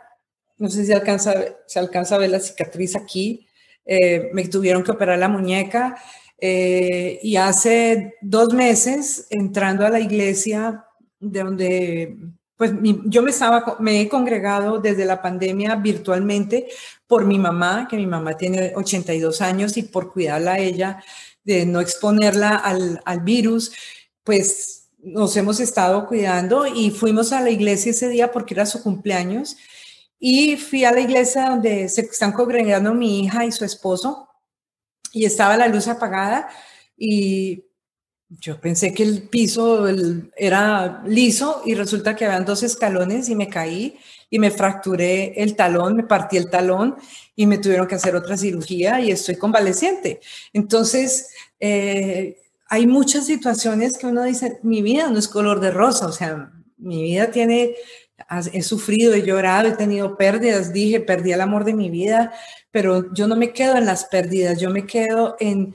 No 0.58 0.68
sé 0.68 0.86
si 0.86 0.92
alcanza, 0.92 1.34
se 1.66 1.78
alcanza 1.78 2.14
a 2.14 2.18
ver 2.18 2.30
la 2.30 2.40
cicatriz 2.40 2.94
aquí. 2.94 3.45
Eh, 3.87 4.31
me 4.33 4.49
tuvieron 4.49 4.83
que 4.83 4.90
operar 4.90 5.16
la 5.18 5.29
muñeca 5.29 5.96
eh, 6.38 7.20
y 7.22 7.37
hace 7.37 8.16
dos 8.20 8.53
meses 8.53 9.29
entrando 9.31 9.87
a 9.87 9.90
la 9.90 10.01
iglesia 10.01 10.85
de 11.20 11.42
donde 11.42 12.16
pues 12.57 12.72
yo 13.05 13.22
me 13.22 13.31
estaba 13.31 13.77
me 13.79 14.01
he 14.01 14.09
congregado 14.09 14.81
desde 14.81 15.05
la 15.05 15.22
pandemia 15.22 15.77
virtualmente 15.77 16.66
por 17.07 17.25
mi 17.27 17.38
mamá, 17.38 17.87
que 17.88 17.96
mi 17.96 18.07
mamá 18.07 18.37
tiene 18.37 18.72
82 18.75 19.40
años 19.40 19.77
y 19.77 19.83
por 19.83 20.12
cuidarla 20.12 20.55
a 20.55 20.59
ella 20.59 21.03
de 21.44 21.64
no 21.64 21.81
exponerla 21.81 22.57
al, 22.57 23.01
al 23.05 23.20
virus, 23.20 23.72
pues 24.25 24.88
nos 24.99 25.37
hemos 25.37 25.61
estado 25.61 26.07
cuidando 26.09 26.66
y 26.66 26.90
fuimos 26.90 27.33
a 27.33 27.40
la 27.40 27.51
iglesia 27.51 27.90
ese 27.90 28.09
día 28.09 28.33
porque 28.33 28.55
era 28.55 28.66
su 28.66 28.83
cumpleaños 28.83 29.57
y 30.18 30.57
fui 30.57 30.85
a 30.85 30.92
la 30.92 31.00
iglesia 31.00 31.50
donde 31.50 31.88
se 31.88 32.02
están 32.02 32.33
congregando 32.33 32.94
mi 32.94 33.20
hija 33.20 33.44
y 33.44 33.52
su 33.52 33.64
esposo 33.64 34.29
y 35.12 35.24
estaba 35.24 35.57
la 35.57 35.68
luz 35.68 35.88
apagada 35.88 36.48
y 36.96 37.64
yo 38.29 38.61
pensé 38.61 38.92
que 38.92 39.05
el 39.05 39.29
piso 39.29 39.87
era 40.37 41.02
liso 41.07 41.62
y 41.64 41.74
resulta 41.74 42.16
que 42.16 42.24
habían 42.24 42.44
dos 42.44 42.62
escalones 42.62 43.29
y 43.29 43.37
me 43.37 43.48
caí 43.48 43.98
y 44.29 44.38
me 44.40 44.50
fracturé 44.50 45.40
el 45.40 45.55
talón, 45.55 45.96
me 45.96 46.02
partí 46.02 46.37
el 46.37 46.50
talón 46.50 46.96
y 47.37 47.46
me 47.46 47.59
tuvieron 47.59 47.87
que 47.87 47.94
hacer 47.94 48.16
otra 48.16 48.37
cirugía 48.37 49.00
y 49.00 49.12
estoy 49.12 49.37
convaleciente. 49.37 50.20
Entonces, 50.52 51.29
eh, 51.61 52.37
hay 52.68 52.87
muchas 52.88 53.26
situaciones 53.26 53.96
que 53.96 54.07
uno 54.07 54.24
dice, 54.24 54.59
mi 54.64 54.83
vida 54.83 55.09
no 55.09 55.18
es 55.18 55.29
color 55.29 55.61
de 55.61 55.70
rosa, 55.70 56.07
o 56.07 56.12
sea, 56.12 56.52
mi 56.79 57.02
vida 57.02 57.31
tiene 57.31 57.76
he 58.52 58.62
sufrido, 58.62 59.14
he 59.14 59.22
llorado, 59.22 59.68
he 59.68 59.76
tenido 59.76 60.16
pérdidas, 60.16 60.72
dije, 60.72 61.00
perdí 61.00 61.33
el 61.33 61.40
amor 61.40 61.64
de 61.64 61.74
mi 61.74 61.90
vida, 61.90 62.33
pero 62.70 63.12
yo 63.14 63.29
no 63.29 63.37
me 63.37 63.52
quedo 63.52 63.76
en 63.76 63.87
las 63.87 64.07
pérdidas, 64.07 64.59
yo 64.59 64.70
me 64.70 64.87
quedo 64.87 65.37
en, 65.38 65.74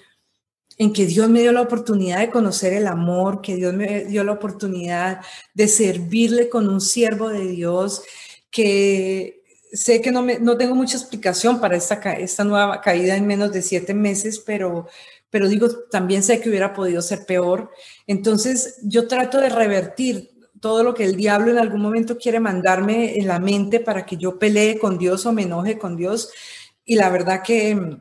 en 0.78 0.94
que 0.94 1.06
Dios 1.06 1.30
me 1.30 1.42
dio 1.42 1.52
la 1.52 1.62
oportunidad 1.62 2.20
de 2.20 2.32
conocer 2.32 2.74
el 2.74 2.88
amor, 2.88 3.42
que 3.42 3.56
Dios 3.56 3.74
me 3.74 4.06
dio 4.06 4.24
la 4.24 4.34
oportunidad 4.34 5.22
de 5.54 5.68
servirle 5.68 6.50
con 6.50 6.68
un 6.68 6.82
siervo 6.82 7.30
de 7.30 7.48
Dios, 7.48 8.04
que 8.50 9.44
sé 9.72 10.02
que 10.02 10.12
no, 10.12 10.22
me, 10.22 10.40
no 10.40 10.58
tengo 10.58 10.76
mucha 10.76 10.98
explicación 10.98 11.62
para 11.62 11.78
esta, 11.78 11.96
esta 12.14 12.44
nueva 12.44 12.82
caída 12.82 13.16
en 13.16 13.28
menos 13.28 13.52
de 13.54 13.62
siete 13.62 13.94
meses, 13.94 14.40
pero, 14.40 14.88
pero 15.30 15.48
digo, 15.48 15.70
también 15.90 16.24
sé 16.24 16.42
que 16.42 16.50
hubiera 16.50 16.74
podido 16.74 17.02
ser 17.02 17.26
peor. 17.26 17.70
Entonces, 18.08 18.80
yo 18.84 19.08
trato 19.08 19.40
de 19.40 19.50
revertir 19.50 20.31
todo 20.62 20.84
lo 20.84 20.94
que 20.94 21.04
el 21.04 21.18
diablo 21.18 21.52
en 21.52 21.58
algún 21.58 21.82
momento 21.82 22.18
quiere 22.18 22.40
mandarme 22.40 23.18
en 23.18 23.28
la 23.28 23.40
mente 23.40 23.82
para 23.82 24.06
que 24.06 24.16
yo 24.16 24.40
pelee 24.40 24.80
con 24.80 24.98
Dios 24.98 25.26
o 25.26 25.34
me 25.34 25.42
enoje 25.42 25.78
con 25.78 25.98
Dios. 25.98 26.32
Y 26.86 26.96
la 26.96 27.10
verdad 27.10 27.42
que, 27.44 27.98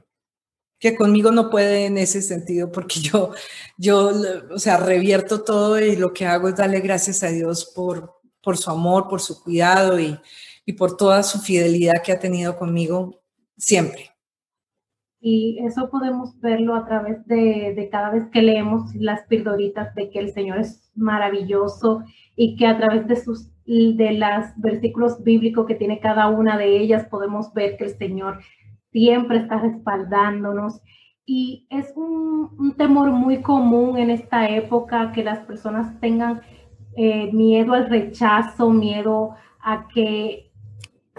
que 0.79 0.95
conmigo 0.95 1.33
no 1.33 1.51
puede 1.51 1.87
en 1.87 1.99
ese 1.99 2.23
sentido, 2.23 2.71
porque 2.71 3.01
yo, 3.01 3.33
yo, 3.79 4.13
o 4.51 4.59
sea, 4.59 4.77
revierto 4.77 5.43
todo 5.43 5.81
y 5.81 5.97
lo 5.97 6.13
que 6.13 6.27
hago 6.27 6.49
es 6.49 6.57
darle 6.57 6.81
gracias 6.81 7.23
a 7.23 7.29
Dios 7.29 7.65
por, 7.75 8.21
por 8.43 8.57
su 8.59 8.71
amor, 8.71 9.09
por 9.09 9.21
su 9.21 9.43
cuidado 9.43 9.99
y, 9.99 10.19
y 10.67 10.75
por 10.75 10.97
toda 10.97 11.23
su 11.23 11.41
fidelidad 11.41 12.03
que 12.03 12.13
ha 12.13 12.21
tenido 12.21 12.57
conmigo 12.57 13.23
siempre. 13.57 14.11
Y 15.21 15.59
eso 15.65 15.91
podemos 15.91 16.41
verlo 16.41 16.75
a 16.75 16.87
través 16.87 17.27
de, 17.27 17.75
de, 17.77 17.89
cada 17.91 18.11
vez 18.11 18.27
que 18.33 18.41
leemos 18.41 18.95
las 18.95 19.27
pildoritas 19.27 19.95
de 19.95 20.11
que 20.11 20.19
el 20.19 20.33
Señor 20.33 20.59
es 20.59 20.91
maravilloso 20.95 22.03
y 22.37 22.57
que 22.57 22.67
a 22.67 22.79
través 22.79 23.07
de 23.07 23.17
sus 23.17 23.51
de 23.71 24.15
los 24.15 24.47
versículos 24.57 25.23
bíblicos 25.23 25.65
que 25.65 25.77
tiene 25.77 26.01
cada 26.01 26.29
una 26.29 26.59
de 26.59 26.77
ellas 26.77 27.07
podemos 27.09 27.53
ver 27.55 27.77
que 27.77 27.85
el 27.85 27.91
Señor 27.91 28.41
siempre 28.91 29.39
está 29.39 29.59
respaldándonos. 29.59 30.81
Y 31.25 31.69
es 31.71 31.93
un, 31.95 32.51
un 32.59 32.75
temor 32.77 33.13
muy 33.13 33.43
común 33.43 33.97
en 33.97 34.11
esta 34.11 34.49
época 34.49 35.13
que 35.13 35.23
las 35.23 35.39
personas 35.41 36.01
tengan 36.01 36.41
eh, 36.97 37.31
miedo 37.33 37.75
al 37.75 37.89
rechazo, 37.89 38.71
miedo 38.71 39.37
a 39.63 39.87
que 39.95 40.51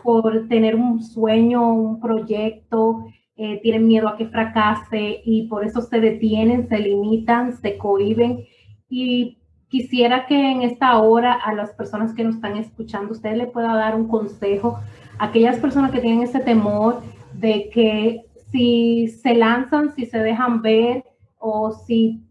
por 0.04 0.50
tener 0.50 0.76
un 0.76 1.02
sueño, 1.02 1.74
un 1.74 2.02
proyecto, 2.02 3.06
eh, 3.44 3.60
tienen 3.64 3.88
miedo 3.88 4.08
a 4.08 4.18
que 4.18 4.28
fracase 4.28 5.20
y 5.26 5.48
por 5.48 5.66
eso 5.66 5.82
se 5.82 6.00
detienen, 6.00 6.70
se 6.70 6.78
limitan, 6.78 7.58
se 7.58 7.76
cohiben. 7.76 8.46
Y 8.88 9.40
quisiera 9.68 10.28
que 10.28 10.52
en 10.52 10.62
esta 10.62 11.00
hora 11.00 11.34
a 11.34 11.52
las 11.56 11.72
personas 11.72 12.14
que 12.14 12.24
nos 12.24 12.36
están 12.36 12.56
escuchando, 12.58 13.14
usted 13.14 13.36
le 13.36 13.48
pueda 13.48 13.74
dar 13.74 13.96
un 13.96 14.08
consejo 14.08 14.80
a 15.18 15.26
aquellas 15.26 15.58
personas 15.58 15.90
que 15.90 16.02
tienen 16.02 16.22
ese 16.22 16.40
temor 16.40 17.02
de 17.34 17.72
que 17.74 18.22
si 18.52 19.08
se 19.08 19.34
lanzan, 19.34 19.96
si 19.96 20.06
se 20.06 20.20
dejan 20.20 20.62
ver 20.62 21.04
o 21.40 21.72
si 21.72 22.22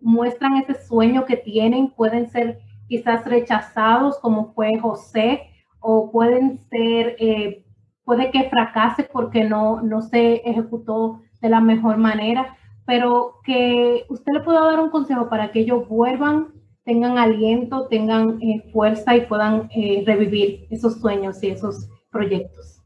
muestran 0.00 0.56
ese 0.56 0.74
sueño 0.86 1.24
que 1.24 1.36
tienen, 1.36 1.90
pueden 1.90 2.30
ser 2.30 2.60
quizás 2.86 3.24
rechazados 3.24 4.20
como 4.20 4.52
fue 4.52 4.78
José 4.78 5.48
o 5.80 6.12
pueden 6.12 6.58
ser, 6.58 7.16
eh, 7.18 7.64
puede 8.04 8.30
que 8.30 8.48
fracase 8.48 9.04
porque 9.04 9.44
no, 9.44 9.82
no 9.82 10.02
se 10.02 10.36
ejecutó 10.48 11.22
de 11.40 11.48
la 11.48 11.60
mejor 11.60 11.96
manera, 11.96 12.56
pero 12.86 13.36
que 13.44 14.04
usted 14.08 14.32
le 14.32 14.40
pueda 14.40 14.60
dar 14.62 14.80
un 14.80 14.90
consejo 14.90 15.28
para 15.28 15.52
que 15.52 15.60
ellos 15.60 15.88
vuelvan, 15.88 16.48
tengan 16.84 17.18
aliento, 17.18 17.86
tengan 17.88 18.42
eh, 18.42 18.68
fuerza 18.72 19.14
y 19.16 19.26
puedan 19.26 19.70
eh, 19.74 20.02
revivir 20.06 20.66
esos 20.70 21.00
sueños 21.00 21.42
y 21.42 21.50
esos 21.50 21.88
proyectos. 22.10 22.82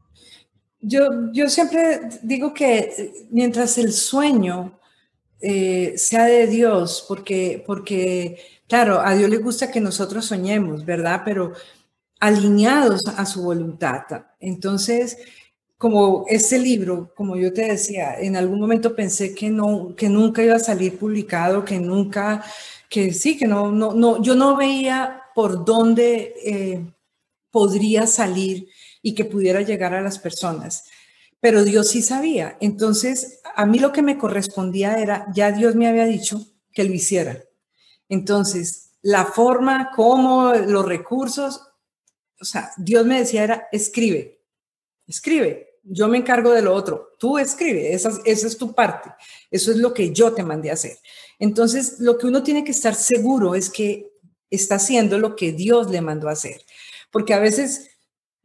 Yo, 0.79 1.31
yo 1.31 1.49
siempre 1.49 2.01
digo 2.21 2.53
que 2.53 3.27
mientras 3.31 3.77
el 3.77 3.91
sueño 3.91 4.79
sea 5.95 6.25
de 6.25 6.47
Dios, 6.47 7.05
porque, 7.07 7.63
porque, 7.67 8.39
claro, 8.67 8.99
a 8.99 9.13
Dios 9.13 9.29
le 9.29 9.37
gusta 9.37 9.71
que 9.71 9.79
nosotros 9.79 10.25
soñemos, 10.25 10.85
¿verdad? 10.85 11.21
Pero 11.23 11.53
alineados 12.25 13.03
a 13.05 13.25
su 13.25 13.43
voluntad. 13.43 14.01
Entonces, 14.39 15.17
como 15.77 16.25
este 16.27 16.57
libro, 16.57 17.13
como 17.15 17.35
yo 17.35 17.53
te 17.53 17.65
decía, 17.65 18.19
en 18.19 18.35
algún 18.35 18.59
momento 18.59 18.95
pensé 18.95 19.35
que 19.35 19.51
no, 19.51 19.95
que 19.95 20.09
nunca 20.09 20.43
iba 20.43 20.55
a 20.55 20.59
salir 20.59 20.97
publicado, 20.97 21.63
que 21.63 21.79
nunca, 21.79 22.43
que 22.89 23.13
sí, 23.13 23.37
que 23.37 23.45
no, 23.45 23.71
no, 23.71 23.93
no 23.93 24.23
yo 24.23 24.33
no 24.33 24.57
veía 24.57 25.21
por 25.35 25.65
dónde 25.65 26.33
eh, 26.43 26.85
podría 27.51 28.07
salir 28.07 28.69
y 29.03 29.13
que 29.13 29.25
pudiera 29.25 29.61
llegar 29.61 29.93
a 29.93 30.01
las 30.01 30.17
personas. 30.17 30.85
Pero 31.39 31.63
Dios 31.63 31.89
sí 31.89 32.01
sabía. 32.01 32.57
Entonces, 32.59 33.41
a 33.55 33.67
mí 33.67 33.77
lo 33.77 33.91
que 33.91 34.01
me 34.01 34.17
correspondía 34.17 34.97
era, 34.97 35.27
ya 35.35 35.51
Dios 35.51 35.75
me 35.75 35.87
había 35.87 36.05
dicho 36.05 36.41
que 36.73 36.85
lo 36.85 36.93
hiciera. 36.93 37.43
Entonces, 38.09 38.93
la 39.03 39.25
forma, 39.25 39.91
cómo, 39.95 40.53
los 40.53 40.85
recursos, 40.85 41.61
o 42.39 42.45
sea, 42.45 42.71
Dios 42.77 43.05
me 43.05 43.19
decía 43.19 43.43
era, 43.43 43.67
escribe, 43.71 44.41
escribe, 45.07 45.79
yo 45.83 46.07
me 46.07 46.17
encargo 46.17 46.51
de 46.51 46.61
lo 46.61 46.73
otro, 46.73 47.11
tú 47.19 47.37
escribe, 47.37 47.93
esa, 47.93 48.11
es 48.25 48.57
tu 48.57 48.73
parte, 48.73 49.11
eso 49.51 49.71
es 49.71 49.77
lo 49.77 49.93
que 49.93 50.11
yo 50.11 50.33
te 50.33 50.43
mandé 50.43 50.71
a 50.71 50.73
hacer. 50.73 50.97
Entonces, 51.39 51.99
lo 51.99 52.17
que 52.17 52.27
uno 52.27 52.43
tiene 52.43 52.63
que 52.63 52.71
estar 52.71 52.95
seguro 52.95 53.55
es 53.55 53.69
que 53.69 54.11
está 54.49 54.75
haciendo 54.75 55.19
lo 55.19 55.35
que 55.35 55.51
Dios 55.51 55.91
le 55.91 56.01
mandó 56.01 56.29
a 56.29 56.33
hacer, 56.33 56.61
porque 57.11 57.33
a 57.33 57.39
veces 57.39 57.91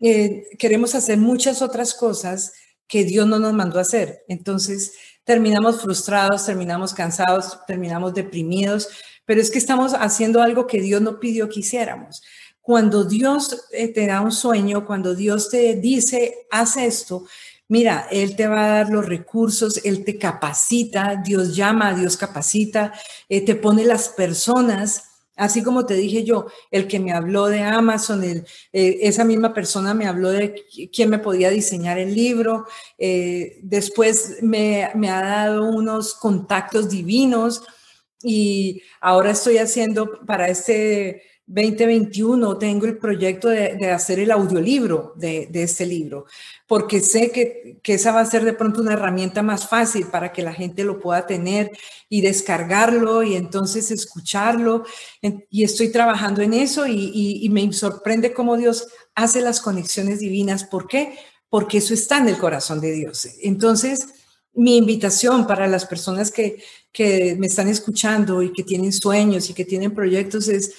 eh, 0.00 0.44
queremos 0.59 0.94
hacer 0.94 1.18
muchas 1.18 1.62
otras 1.62 1.94
cosas 1.94 2.53
que 2.87 3.05
Dios 3.05 3.26
no 3.26 3.38
nos 3.38 3.53
mandó 3.53 3.79
a 3.79 3.83
hacer. 3.83 4.24
Entonces, 4.29 4.94
terminamos 5.24 5.81
frustrados, 5.81 6.44
terminamos 6.44 6.92
cansados, 6.92 7.59
terminamos 7.66 8.14
deprimidos, 8.14 8.88
pero 9.24 9.40
es 9.40 9.50
que 9.50 9.59
estamos 9.59 9.94
haciendo 9.94 10.42
algo 10.42 10.66
que 10.66 10.81
Dios 10.81 11.00
no 11.00 11.20
pidió 11.20 11.48
que 11.48 11.61
hiciéramos. 11.61 12.22
Cuando 12.62 13.04
Dios 13.04 13.68
eh, 13.72 13.88
te 13.88 14.06
da 14.06 14.20
un 14.20 14.32
sueño, 14.32 14.86
cuando 14.86 15.14
Dios 15.14 15.48
te 15.48 15.76
dice, 15.76 16.46
haz 16.50 16.76
esto, 16.76 17.26
mira, 17.68 18.06
Él 18.10 18.36
te 18.36 18.46
va 18.46 18.64
a 18.64 18.68
dar 18.68 18.90
los 18.90 19.06
recursos, 19.06 19.80
Él 19.84 20.04
te 20.04 20.18
capacita, 20.18 21.20
Dios 21.24 21.56
llama, 21.56 21.94
Dios 21.94 22.16
capacita, 22.16 22.92
eh, 23.28 23.44
te 23.44 23.54
pone 23.54 23.84
las 23.84 24.10
personas. 24.10 25.04
Así 25.36 25.62
como 25.62 25.86
te 25.86 25.94
dije 25.94 26.22
yo, 26.22 26.48
el 26.70 26.86
que 26.86 27.00
me 27.00 27.12
habló 27.12 27.46
de 27.46 27.62
Amazon, 27.62 28.22
el, 28.24 28.46
eh, 28.74 28.98
esa 29.00 29.24
misma 29.24 29.54
persona 29.54 29.94
me 29.94 30.06
habló 30.06 30.28
de 30.30 30.62
quién 30.92 31.08
me 31.08 31.18
podía 31.18 31.48
diseñar 31.48 31.98
el 31.98 32.14
libro. 32.14 32.66
después 33.62 34.42
me, 34.42 34.90
me, 34.94 35.08
ha 35.08 35.22
dado 35.22 35.64
unos 35.64 36.14
contactos 36.14 36.90
divinos 36.90 37.62
y 38.22 38.82
ahora 39.00 39.30
estoy 39.30 39.56
haciendo 39.56 40.20
para 40.26 40.48
este 40.48 41.22
2021 41.52 42.58
tengo 42.58 42.86
el 42.86 42.96
proyecto 42.96 43.48
de, 43.48 43.90
hacer 43.90 44.20
el 44.20 44.30
audiolibro 44.30 45.14
de, 45.16 45.48
este 45.52 45.84
libro, 45.84 46.26
porque 46.68 47.00
sé 47.00 47.32
que, 47.32 47.80
que, 47.82 47.94
esa 47.94 48.12
va 48.12 48.20
a 48.20 48.26
ser 48.26 48.44
de 48.44 48.52
pronto 48.52 48.80
una 48.80 48.92
herramienta 48.92 49.42
más 49.42 49.66
fácil 49.68 50.06
para 50.06 50.32
que 50.32 50.42
la 50.42 50.52
gente 50.52 50.84
lo 50.84 51.00
pueda 51.00 51.26
tener 51.26 51.72
y 52.08 52.20
descargarlo 52.20 53.24
y 53.24 53.34
entonces 53.34 53.90
escucharlo. 53.90 54.84
Y 55.50 55.64
estoy 55.64 55.88
trabajando 55.88 56.40
en 56.40 56.54
eso 56.54 56.86
y, 56.86 57.40
y 57.42 57.48
me 57.48 57.72
sorprende 57.72 58.32
cómo 58.32 58.56
Dios 58.56 58.86
hace 59.16 59.40
las 59.40 59.60
conexiones 59.60 60.20
divinas. 60.20 60.62
¿Por 60.62 60.86
qué? 60.86 61.18
Porque 61.48 61.78
eso 61.78 61.94
está 61.94 62.18
en 62.18 62.28
el 62.28 62.38
corazón 62.38 62.80
de 62.80 62.92
Dios. 62.92 63.28
Entonces, 63.42 64.06
mi 64.54 64.76
invitación 64.76 65.48
para 65.48 65.66
las 65.66 65.84
personas 65.84 66.30
que, 66.30 66.62
que 66.92 67.34
me 67.38 67.48
están 67.48 67.66
escuchando 67.66 68.40
y 68.40 68.52
que 68.52 68.62
tienen 68.62 68.92
sueños 68.92 69.50
y 69.50 69.54
que 69.54 69.64
tienen 69.64 69.94
proyectos 69.94 70.48
es 70.48 70.74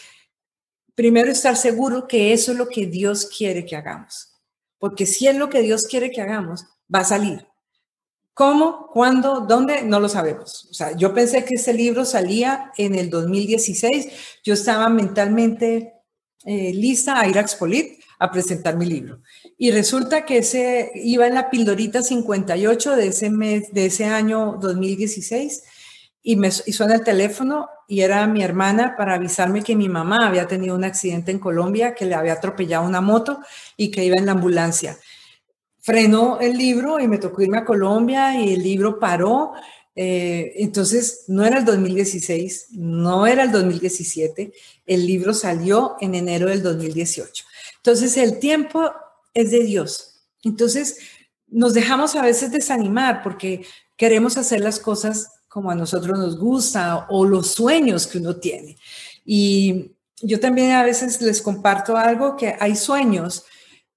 primero 0.95 1.31
estar 1.31 1.55
seguro 1.55 2.07
que 2.07 2.33
eso 2.33 2.51
es 2.51 2.57
lo 2.57 2.67
que 2.67 2.85
Dios 2.85 3.25
quiere 3.25 3.65
que 3.65 3.75
hagamos. 3.75 4.33
Porque 4.77 5.05
si 5.05 5.27
es 5.27 5.35
lo 5.35 5.49
que 5.49 5.61
Dios 5.61 5.83
quiere 5.83 6.11
que 6.11 6.21
hagamos, 6.21 6.65
va 6.93 6.99
a 6.99 7.05
salir. 7.05 7.47
¿Cómo? 8.33 8.87
¿Cuándo? 8.93 9.41
¿Dónde? 9.41 9.83
No 9.83 9.99
lo 9.99 10.09
sabemos. 10.09 10.67
O 10.71 10.73
sea, 10.73 10.95
yo 10.95 11.13
pensé 11.13 11.45
que 11.45 11.55
ese 11.55 11.73
libro 11.73 12.05
salía 12.05 12.71
en 12.77 12.95
el 12.95 13.09
2016. 13.09 14.07
Yo 14.43 14.53
estaba 14.53 14.89
mentalmente 14.89 15.93
eh, 16.45 16.73
lista 16.73 17.19
a 17.19 17.27
ir 17.27 17.37
a 17.37 17.41
Expolit 17.41 18.01
a 18.17 18.31
presentar 18.31 18.77
mi 18.77 18.85
libro. 18.85 19.21
Y 19.57 19.71
resulta 19.71 20.25
que 20.25 20.39
ese 20.39 20.91
iba 20.95 21.27
en 21.27 21.35
la 21.35 21.49
pildorita 21.49 22.01
58 22.01 22.95
de 22.95 23.07
ese 23.07 23.29
mes, 23.29 23.73
de 23.73 23.87
ese 23.87 24.05
año 24.05 24.57
2016 24.61 25.63
y 26.23 26.35
me 26.35 26.47
y 26.47 26.73
suena 26.73 26.95
el 26.95 27.03
teléfono 27.03 27.69
y 27.87 28.01
era 28.01 28.25
mi 28.27 28.43
hermana 28.43 28.95
para 28.95 29.15
avisarme 29.15 29.63
que 29.63 29.75
mi 29.75 29.89
mamá 29.89 30.27
había 30.27 30.47
tenido 30.47 30.75
un 30.75 30.83
accidente 30.83 31.31
en 31.31 31.39
Colombia, 31.39 31.95
que 31.95 32.05
le 32.05 32.15
había 32.15 32.33
atropellado 32.33 32.85
una 32.85 33.01
moto 33.01 33.39
y 33.75 33.89
que 33.89 34.05
iba 34.05 34.15
en 34.15 34.27
la 34.27 34.33
ambulancia. 34.33 34.97
Frenó 35.79 36.39
el 36.39 36.57
libro 36.57 36.99
y 36.99 37.07
me 37.07 37.17
tocó 37.17 37.41
irme 37.41 37.57
a 37.57 37.65
Colombia 37.65 38.39
y 38.39 38.53
el 38.53 38.61
libro 38.61 38.99
paró. 38.99 39.53
Eh, 39.95 40.53
entonces, 40.57 41.25
no 41.27 41.43
era 41.43 41.57
el 41.57 41.65
2016, 41.65 42.67
no 42.71 43.25
era 43.25 43.43
el 43.43 43.51
2017, 43.51 44.53
el 44.85 45.07
libro 45.07 45.33
salió 45.33 45.95
en 45.99 46.15
enero 46.15 46.47
del 46.49 46.61
2018. 46.61 47.43
Entonces, 47.77 48.15
el 48.15 48.39
tiempo 48.39 48.91
es 49.33 49.51
de 49.51 49.63
Dios. 49.63 50.21
Entonces, 50.43 50.99
nos 51.47 51.73
dejamos 51.73 52.15
a 52.15 52.21
veces 52.21 52.51
desanimar 52.51 53.23
porque 53.23 53.65
queremos 53.97 54.37
hacer 54.37 54.61
las 54.61 54.79
cosas 54.79 55.40
como 55.51 55.69
a 55.69 55.75
nosotros 55.75 56.17
nos 56.17 56.39
gusta 56.39 57.07
o 57.09 57.25
los 57.25 57.51
sueños 57.51 58.07
que 58.07 58.19
uno 58.19 58.37
tiene. 58.37 58.77
Y 59.25 59.91
yo 60.21 60.39
también 60.39 60.71
a 60.71 60.83
veces 60.83 61.21
les 61.21 61.41
comparto 61.41 61.97
algo 61.97 62.37
que 62.37 62.55
hay 62.57 62.77
sueños, 62.77 63.43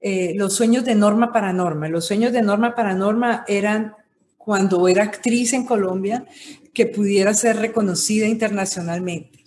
eh, 0.00 0.32
los 0.34 0.54
sueños 0.54 0.84
de 0.84 0.96
Norma 0.96 1.32
para 1.32 1.52
Norma. 1.52 1.88
Los 1.88 2.06
sueños 2.06 2.32
de 2.32 2.42
Norma 2.42 2.74
para 2.74 2.94
Norma 2.94 3.44
eran 3.46 3.94
cuando 4.36 4.88
era 4.88 5.04
actriz 5.04 5.52
en 5.52 5.64
Colombia, 5.64 6.26
que 6.74 6.86
pudiera 6.86 7.32
ser 7.34 7.58
reconocida 7.58 8.26
internacionalmente. 8.26 9.44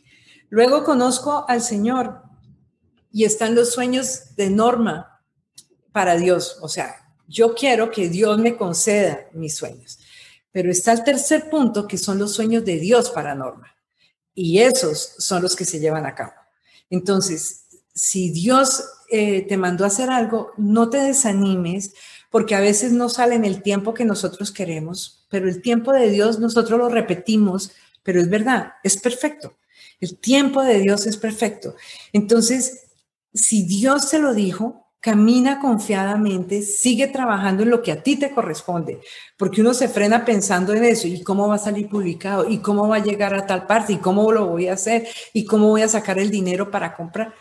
Luego 0.48 0.86
conozco 0.86 1.44
al 1.50 1.62
Señor 1.62 2.22
y 3.12 3.26
están 3.26 3.54
los 3.54 3.74
sueños 3.74 4.34
de 4.38 4.50
Norma 4.50 5.22
para 5.92 6.16
Dios. 6.16 6.58
O 6.62 6.70
sea, 6.70 6.96
yo 7.28 7.54
quiero 7.54 7.92
que 7.92 8.08
Dios 8.08 8.40
me 8.40 8.56
conceda 8.56 9.28
mis 9.34 9.58
sueños. 9.58 10.00
Pero 10.52 10.72
está 10.72 10.94
el 10.94 11.04
tercer 11.04 11.50
punto, 11.50 11.88
que 11.88 11.98
son 11.98 12.18
los 12.20 12.34
sueños 12.34 12.66
de 12.66 12.78
Dios 12.80 13.10
para 13.12 13.36
Norma. 13.36 13.76
Y 14.34 14.60
esos 14.60 15.16
son 15.18 15.42
los 15.42 15.56
que 15.56 15.66
se 15.66 15.80
llevan 15.80 16.06
a 16.06 16.16
cabo. 16.16 16.34
Entonces, 16.90 17.66
si 17.94 18.30
Dios 18.30 18.84
eh, 19.10 19.42
te 19.48 19.58
mandó 19.58 19.84
a 19.84 19.88
hacer 19.88 20.10
algo, 20.10 20.52
no 20.58 20.90
te 20.90 20.98
desanimes, 20.98 21.94
porque 22.30 22.56
a 22.56 22.60
veces 22.60 22.92
no 22.92 23.10
sale 23.10 23.36
en 23.36 23.46
el 23.46 23.62
tiempo 23.62 23.94
que 23.94 24.06
nosotros 24.06 24.52
queremos, 24.52 25.26
pero 25.30 25.48
el 25.48 25.62
tiempo 25.62 25.94
de 25.94 26.10
Dios 26.10 26.40
nosotros 26.40 26.80
lo 26.80 26.90
repetimos, 26.90 27.72
pero 28.04 28.20
es 28.22 28.30
verdad, 28.30 28.74
es 28.84 28.98
perfecto. 28.98 29.58
El 30.00 30.18
tiempo 30.20 30.62
de 30.62 30.80
Dios 30.80 31.08
es 31.08 31.18
perfecto. 31.18 31.76
Entonces, 32.14 32.88
si 33.34 33.64
Dios 33.64 34.10
te 34.10 34.20
lo 34.20 34.34
dijo, 34.34 34.87
camina 35.00 35.60
confiadamente, 35.60 36.62
sigue 36.62 37.08
trabajando 37.08 37.64
en 37.64 37.70
lo 37.70 37.82
que 37.82 37.92
a 37.92 38.04
ti 38.04 38.18
te 38.18 38.32
corresponde, 38.32 39.00
porque 39.38 39.62
uno 39.62 39.74
se 39.74 39.88
frena 39.88 40.26
pensando 40.26 40.74
en 40.74 40.84
eso, 40.84 41.08
y 41.08 41.24
cómo 41.24 41.48
va 41.48 41.56
a 41.56 41.60
salir 41.60 41.88
publicado, 41.88 42.50
y 42.50 42.60
cómo 42.60 42.88
va 42.88 42.98
a 42.98 43.04
llegar 43.04 43.34
a 43.34 43.46
tal 43.46 43.68
parte, 43.68 43.94
y 43.94 43.98
cómo 43.98 44.32
lo 44.32 44.48
voy 44.48 44.68
a 44.68 44.74
hacer, 44.74 45.08
y 45.34 45.46
cómo 45.46 45.70
voy 45.70 45.84
a 45.84 45.88
sacar 45.88 46.20
el 46.20 46.32
dinero 46.32 46.72
para 46.72 46.96
comprar. 46.96 47.34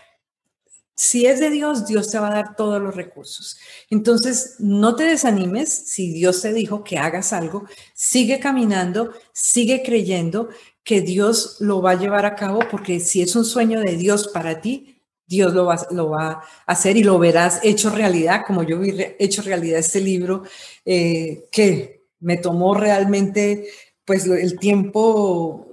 si 0.98 1.26
es 1.26 1.40
de 1.40 1.50
Dios, 1.50 1.86
Dios 1.86 2.10
te 2.10 2.18
va 2.18 2.28
a 2.28 2.34
dar 2.34 2.56
todos 2.56 2.80
los 2.80 2.94
recursos. 2.96 3.58
Entonces, 3.90 4.56
no 4.60 4.96
te 4.96 5.04
desanimes 5.04 5.68
si 5.70 6.12
Dios 6.12 6.40
te 6.40 6.52
dijo 6.54 6.84
que 6.84 6.98
hagas 6.98 7.32
algo, 7.34 7.66
sigue 7.94 8.40
caminando, 8.40 9.12
sigue 9.32 9.82
creyendo 9.82 10.48
que 10.84 11.02
Dios 11.02 11.56
lo 11.60 11.82
va 11.82 11.92
a 11.92 11.98
llevar 11.98 12.24
a 12.24 12.34
cabo, 12.34 12.60
porque 12.70 13.00
si 13.00 13.20
es 13.20 13.36
un 13.36 13.44
sueño 13.44 13.80
de 13.80 13.96
Dios 13.96 14.28
para 14.28 14.60
ti, 14.62 14.95
Dios 15.26 15.52
lo 15.52 15.66
va, 15.66 15.76
lo 15.90 16.10
va 16.10 16.30
a 16.30 16.42
hacer 16.66 16.96
y 16.96 17.02
lo 17.02 17.18
verás 17.18 17.60
hecho 17.62 17.90
realidad, 17.90 18.42
como 18.46 18.62
yo 18.62 18.78
vi 18.78 18.94
hecho 19.18 19.42
realidad 19.42 19.80
este 19.80 20.00
libro, 20.00 20.44
eh, 20.84 21.46
que 21.50 22.04
me 22.20 22.36
tomó 22.36 22.74
realmente 22.74 23.66
pues 24.04 24.26
el 24.26 24.58
tiempo 24.58 25.66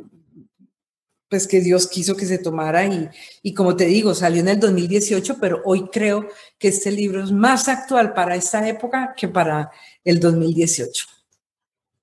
pues 1.29 1.47
que 1.47 1.61
Dios 1.61 1.87
quiso 1.87 2.15
que 2.15 2.25
se 2.25 2.37
tomara 2.37 2.85
y, 2.85 3.09
y 3.41 3.55
como 3.55 3.75
te 3.75 3.85
digo, 3.85 4.13
salió 4.13 4.41
en 4.41 4.49
el 4.49 4.59
2018, 4.59 5.37
pero 5.41 5.63
hoy 5.65 5.89
creo 5.91 6.27
que 6.59 6.67
este 6.67 6.91
libro 6.91 7.23
es 7.23 7.31
más 7.31 7.67
actual 7.67 8.13
para 8.13 8.35
esta 8.35 8.67
época 8.69 9.15
que 9.17 9.27
para 9.27 9.71
el 10.03 10.19
2018. 10.19 11.07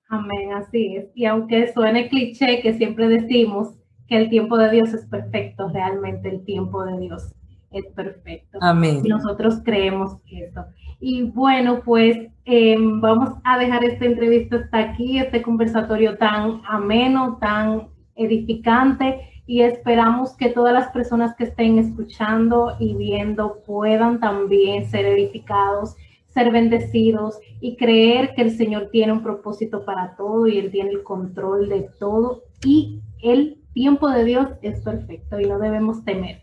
Amén, 0.08 0.52
así 0.54 0.96
es. 0.96 1.06
Y 1.14 1.26
aunque 1.26 1.72
suene 1.72 2.08
cliché 2.08 2.60
que 2.60 2.74
siempre 2.74 3.06
decimos 3.06 3.76
que 4.08 4.16
el 4.16 4.30
tiempo 4.30 4.58
de 4.58 4.68
Dios 4.68 4.92
es 4.92 5.06
perfecto, 5.06 5.68
realmente 5.68 6.28
el 6.28 6.44
tiempo 6.44 6.84
de 6.84 6.98
Dios 6.98 7.32
es 7.70 7.86
perfecto. 7.94 8.58
Amén. 8.60 9.02
Y 9.04 9.08
nosotros 9.08 9.60
creemos 9.64 10.16
eso. 10.30 10.64
Y 11.00 11.22
bueno, 11.22 11.80
pues 11.84 12.18
em, 12.44 13.00
vamos 13.00 13.30
a 13.44 13.58
dejar 13.58 13.84
esta 13.84 14.04
entrevista 14.04 14.56
hasta 14.56 14.78
aquí, 14.78 15.18
este 15.18 15.42
conversatorio 15.42 16.18
tan 16.18 16.60
ameno, 16.68 17.38
tan 17.40 17.88
edificante 18.16 19.20
y 19.46 19.62
esperamos 19.62 20.36
que 20.36 20.50
todas 20.50 20.72
las 20.72 20.88
personas 20.92 21.34
que 21.36 21.44
estén 21.44 21.78
escuchando 21.78 22.76
y 22.78 22.94
viendo 22.94 23.62
puedan 23.66 24.20
también 24.20 24.84
ser 24.84 25.06
edificados, 25.06 25.96
ser 26.26 26.52
bendecidos 26.52 27.38
y 27.60 27.76
creer 27.76 28.34
que 28.34 28.42
el 28.42 28.50
Señor 28.50 28.90
tiene 28.92 29.12
un 29.12 29.22
propósito 29.22 29.84
para 29.84 30.14
todo 30.16 30.46
y 30.46 30.58
Él 30.58 30.70
tiene 30.70 30.90
el 30.90 31.02
control 31.02 31.68
de 31.68 31.88
todo 31.98 32.42
y 32.64 33.00
el 33.22 33.58
tiempo 33.72 34.08
de 34.08 34.24
Dios 34.24 34.48
es 34.62 34.82
perfecto 34.82 35.40
y 35.40 35.46
no 35.46 35.58
debemos 35.58 36.04
temer. 36.04 36.42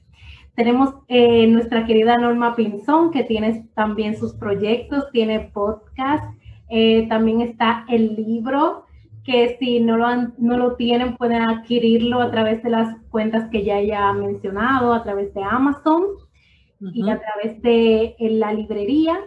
Tenemos 0.57 0.95
eh, 1.07 1.45
nuestra 1.45 1.85
querida 1.85 2.17
Norma 2.17 2.55
Pinzón, 2.55 3.11
que 3.11 3.23
tiene 3.23 3.69
también 3.75 4.17
sus 4.17 4.33
proyectos, 4.33 5.03
tiene 5.13 5.51
podcast, 5.53 6.23
eh, 6.67 7.07
también 7.07 7.41
está 7.41 7.85
el 7.87 8.15
libro 8.15 8.85
que 9.23 9.55
si 9.59 9.79
no 9.81 9.97
lo, 9.97 10.07
no 10.39 10.57
lo 10.57 10.75
tienen 10.75 11.15
pueden 11.15 11.43
adquirirlo 11.43 12.21
a 12.21 12.31
través 12.31 12.63
de 12.63 12.71
las 12.71 12.97
cuentas 13.11 13.51
que 13.51 13.63
ya 13.63 13.75
haya 13.75 14.11
mencionado, 14.13 14.93
a 14.93 15.03
través 15.03 15.31
de 15.35 15.43
Amazon 15.43 16.05
y 16.79 17.07
a 17.07 17.19
través 17.19 17.61
de 17.61 18.15
la 18.19 18.51
librería. 18.51 19.19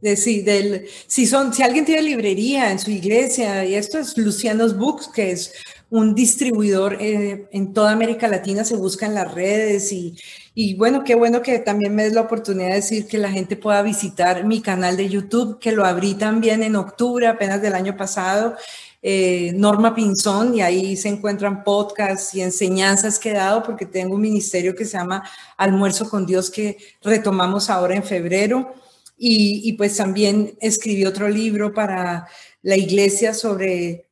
De, 0.00 0.16
sí, 0.16 0.42
del, 0.42 0.86
si, 1.06 1.26
son, 1.26 1.52
si 1.52 1.62
alguien 1.62 1.84
tiene 1.84 2.02
librería 2.02 2.72
en 2.72 2.80
su 2.80 2.90
iglesia, 2.90 3.64
y 3.64 3.74
esto 3.74 3.98
es 3.98 4.16
Luciano's 4.18 4.76
Books, 4.76 5.08
que 5.08 5.30
es 5.32 5.52
un 5.90 6.14
distribuidor 6.14 6.98
eh, 7.00 7.48
en 7.52 7.72
toda 7.72 7.92
América 7.92 8.28
Latina, 8.28 8.64
se 8.64 8.76
busca 8.76 9.06
en 9.06 9.14
las 9.14 9.32
redes 9.32 9.90
y, 9.92 10.16
y 10.54 10.74
bueno, 10.74 11.02
qué 11.04 11.14
bueno 11.14 11.40
que 11.42 11.58
también 11.60 11.94
me 11.94 12.04
des 12.04 12.12
la 12.12 12.22
oportunidad 12.22 12.68
de 12.68 12.74
decir 12.76 13.06
que 13.06 13.18
la 13.18 13.30
gente 13.30 13.56
pueda 13.56 13.82
visitar 13.82 14.44
mi 14.44 14.60
canal 14.60 14.96
de 14.96 15.08
YouTube, 15.08 15.58
que 15.58 15.72
lo 15.72 15.84
abrí 15.84 16.14
también 16.14 16.62
en 16.62 16.76
octubre 16.76 17.26
apenas 17.26 17.62
del 17.62 17.74
año 17.74 17.96
pasado 17.96 18.56
eh, 19.00 19.52
Norma 19.54 19.94
Pinzón 19.94 20.56
y 20.56 20.60
ahí 20.62 20.96
se 20.96 21.08
encuentran 21.08 21.62
podcasts 21.62 22.34
y 22.34 22.42
enseñanzas 22.42 23.18
que 23.18 23.30
he 23.30 23.34
dado 23.34 23.62
porque 23.62 23.86
tengo 23.86 24.16
un 24.16 24.20
ministerio 24.20 24.74
que 24.74 24.84
se 24.84 24.98
llama 24.98 25.22
Almuerzo 25.56 26.08
con 26.10 26.26
Dios 26.26 26.50
que 26.50 26.78
retomamos 27.02 27.70
ahora 27.70 27.94
en 27.94 28.02
febrero. 28.04 28.74
Y, 29.20 29.72
pues 29.72 29.96
también 29.96 30.56
escribí 30.60 31.04
otro 31.04 31.28
libro 31.28 31.72
para 31.74 32.28
la 32.62 32.76
iglesia 32.76 33.34
sobre 33.34 34.08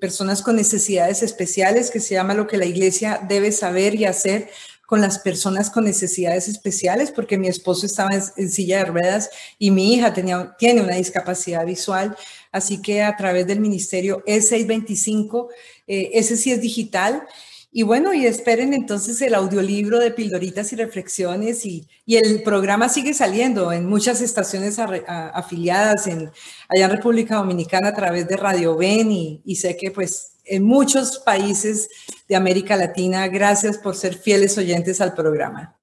personas 0.00 0.42
con 0.42 0.56
necesidades 0.56 1.22
especiales 1.22 1.90
que 1.90 2.00
se 2.00 2.14
llama 2.14 2.34
Lo 2.34 2.46
que 2.46 2.56
la 2.56 2.64
iglesia 2.64 3.20
debe 3.28 3.52
saber 3.52 3.94
y 3.94 4.06
hacer 4.06 4.48
con 4.90 5.00
las 5.00 5.20
personas 5.20 5.70
con 5.70 5.84
necesidades 5.84 6.48
especiales, 6.48 7.12
porque 7.12 7.38
mi 7.38 7.46
esposo 7.46 7.86
estaba 7.86 8.10
en, 8.36 8.50
silla 8.50 8.78
de 8.78 8.86
ruedas 8.86 9.30
y 9.56 9.70
mi 9.70 9.94
hija 9.94 10.12
tenía, 10.12 10.56
tiene 10.58 10.80
una 10.80 10.96
discapacidad 10.96 11.64
visual. 11.64 12.16
Así 12.50 12.82
que 12.82 13.02
a 13.02 13.16
través 13.16 13.46
del 13.46 13.60
ministerio 13.60 14.24
E625, 14.26 15.46
eh, 15.86 16.10
ese 16.14 16.36
sí 16.36 16.50
es 16.50 16.60
digital. 16.60 17.22
Y 17.72 17.84
bueno, 17.84 18.12
y 18.12 18.26
esperen 18.26 18.74
entonces 18.74 19.22
el 19.22 19.34
audiolibro 19.34 20.00
de 20.00 20.10
Pildoritas 20.10 20.72
y 20.72 20.76
Reflexiones 20.76 21.64
y, 21.64 21.86
el 22.06 22.42
programa 22.42 22.88
sigue 22.88 23.14
saliendo 23.14 23.70
en 23.70 23.86
muchas 23.86 24.20
estaciones 24.20 24.80
afiliadas 24.80 26.08
en, 26.08 26.30
allá 26.68 26.86
en 26.86 26.90
República 26.90 27.36
Dominicana 27.36 27.90
a 27.90 27.94
través 27.94 28.26
de 28.26 28.36
Radio 28.36 28.76
Ben 28.76 29.12
y, 29.12 29.40
y 29.44 29.54
sé 29.54 29.76
que 29.76 29.92
pues 29.92 30.30
en 30.44 30.64
muchos 30.64 31.20
países 31.20 31.88
de 32.28 32.36
América 32.36 32.76
Latina. 32.76 33.28
Gracias 33.28 33.78
por 33.78 33.94
ser 33.94 34.14
fieles 34.14 34.58
oyentes 34.58 35.00
al 35.00 35.14
programa. 35.14 35.76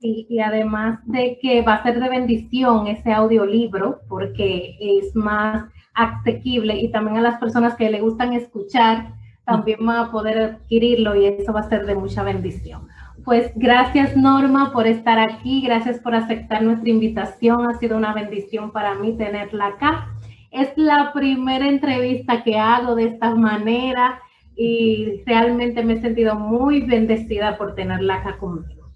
y 0.00 0.40
además 0.40 0.98
de 1.06 1.38
que 1.40 1.62
va 1.62 1.74
a 1.74 1.82
ser 1.84 2.00
de 2.00 2.08
bendición 2.08 2.88
ese 2.88 3.12
audiolibro, 3.12 4.00
porque 4.08 4.76
es 4.80 5.14
más 5.14 5.70
asequible 5.94 6.74
y 6.76 6.90
también 6.90 7.18
a 7.18 7.22
las 7.22 7.38
personas 7.38 7.76
que 7.76 7.88
le 7.88 8.00
gustan 8.00 8.32
escuchar 8.32 9.14
también 9.44 9.84
van 9.84 10.06
a 10.06 10.12
poder 10.12 10.38
adquirirlo 10.38 11.16
y 11.16 11.26
eso 11.26 11.52
va 11.52 11.60
a 11.60 11.68
ser 11.68 11.86
de 11.86 11.94
mucha 11.94 12.22
bendición. 12.22 12.88
Pues 13.24 13.52
gracias 13.54 14.16
Norma 14.16 14.72
por 14.72 14.86
estar 14.86 15.18
aquí, 15.18 15.62
gracias 15.62 15.98
por 16.00 16.14
aceptar 16.14 16.62
nuestra 16.62 16.90
invitación, 16.90 17.66
ha 17.66 17.78
sido 17.78 17.96
una 17.96 18.14
bendición 18.14 18.72
para 18.72 18.94
mí 18.94 19.16
tenerla 19.16 19.68
acá. 19.68 20.08
Es 20.50 20.68
la 20.76 21.12
primera 21.12 21.68
entrevista 21.68 22.42
que 22.42 22.56
hago 22.56 22.94
de 22.94 23.04
esta 23.04 23.34
manera 23.34 24.20
y 24.54 25.22
realmente 25.24 25.82
me 25.82 25.94
he 25.94 26.00
sentido 26.00 26.34
muy 26.34 26.82
bendecida 26.82 27.56
por 27.56 27.74
tenerla 27.74 28.16
acá 28.16 28.38
conmigo. 28.38 28.92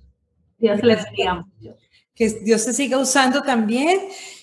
Dios 0.59 0.83
le 0.83 0.97
bendiga 0.97 1.35
mucho. 1.35 1.77
Que 2.15 2.29
Dios 2.31 2.63
se 2.63 2.73
siga 2.73 2.99
usando 2.99 3.43
también 3.43 4.01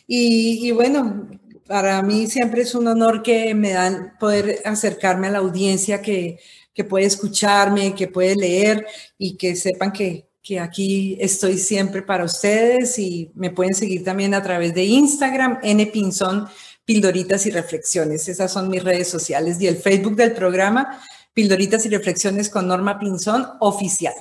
y, 0.07 0.67
y 0.67 0.71
bueno, 0.71 1.27
para 1.67 2.01
mí 2.01 2.27
siempre 2.27 2.61
es 2.61 2.75
un 2.75 2.87
honor 2.87 3.23
que 3.23 3.53
me 3.55 3.71
dan 3.71 4.17
poder 4.19 4.61
acercarme 4.65 5.27
a 5.27 5.31
la 5.31 5.39
audiencia 5.39 6.01
que, 6.01 6.39
que 6.73 6.83
puede 6.83 7.05
escucharme, 7.05 7.95
que 7.95 8.07
puede 8.07 8.35
leer 8.35 8.85
y 9.17 9.37
que 9.37 9.55
sepan 9.55 9.91
que, 9.91 10.27
que 10.41 10.59
aquí 10.59 11.17
estoy 11.19 11.57
siempre 11.57 12.01
para 12.01 12.25
ustedes 12.25 12.99
y 12.99 13.31
me 13.35 13.49
pueden 13.49 13.73
seguir 13.73 14.03
también 14.03 14.33
a 14.33 14.43
través 14.43 14.73
de 14.73 14.83
Instagram, 14.83 15.59
npinzón 15.63 16.47
Pildoritas 16.85 17.45
y 17.45 17.51
Reflexiones. 17.51 18.27
Esas 18.27 18.51
son 18.51 18.69
mis 18.69 18.83
redes 18.83 19.07
sociales 19.07 19.59
y 19.61 19.67
el 19.67 19.77
Facebook 19.77 20.17
del 20.17 20.33
programa, 20.33 21.01
Pildoritas 21.33 21.85
y 21.85 21.89
Reflexiones 21.89 22.49
con 22.49 22.67
Norma 22.67 22.99
Pinzón, 22.99 23.47
oficial. 23.59 24.13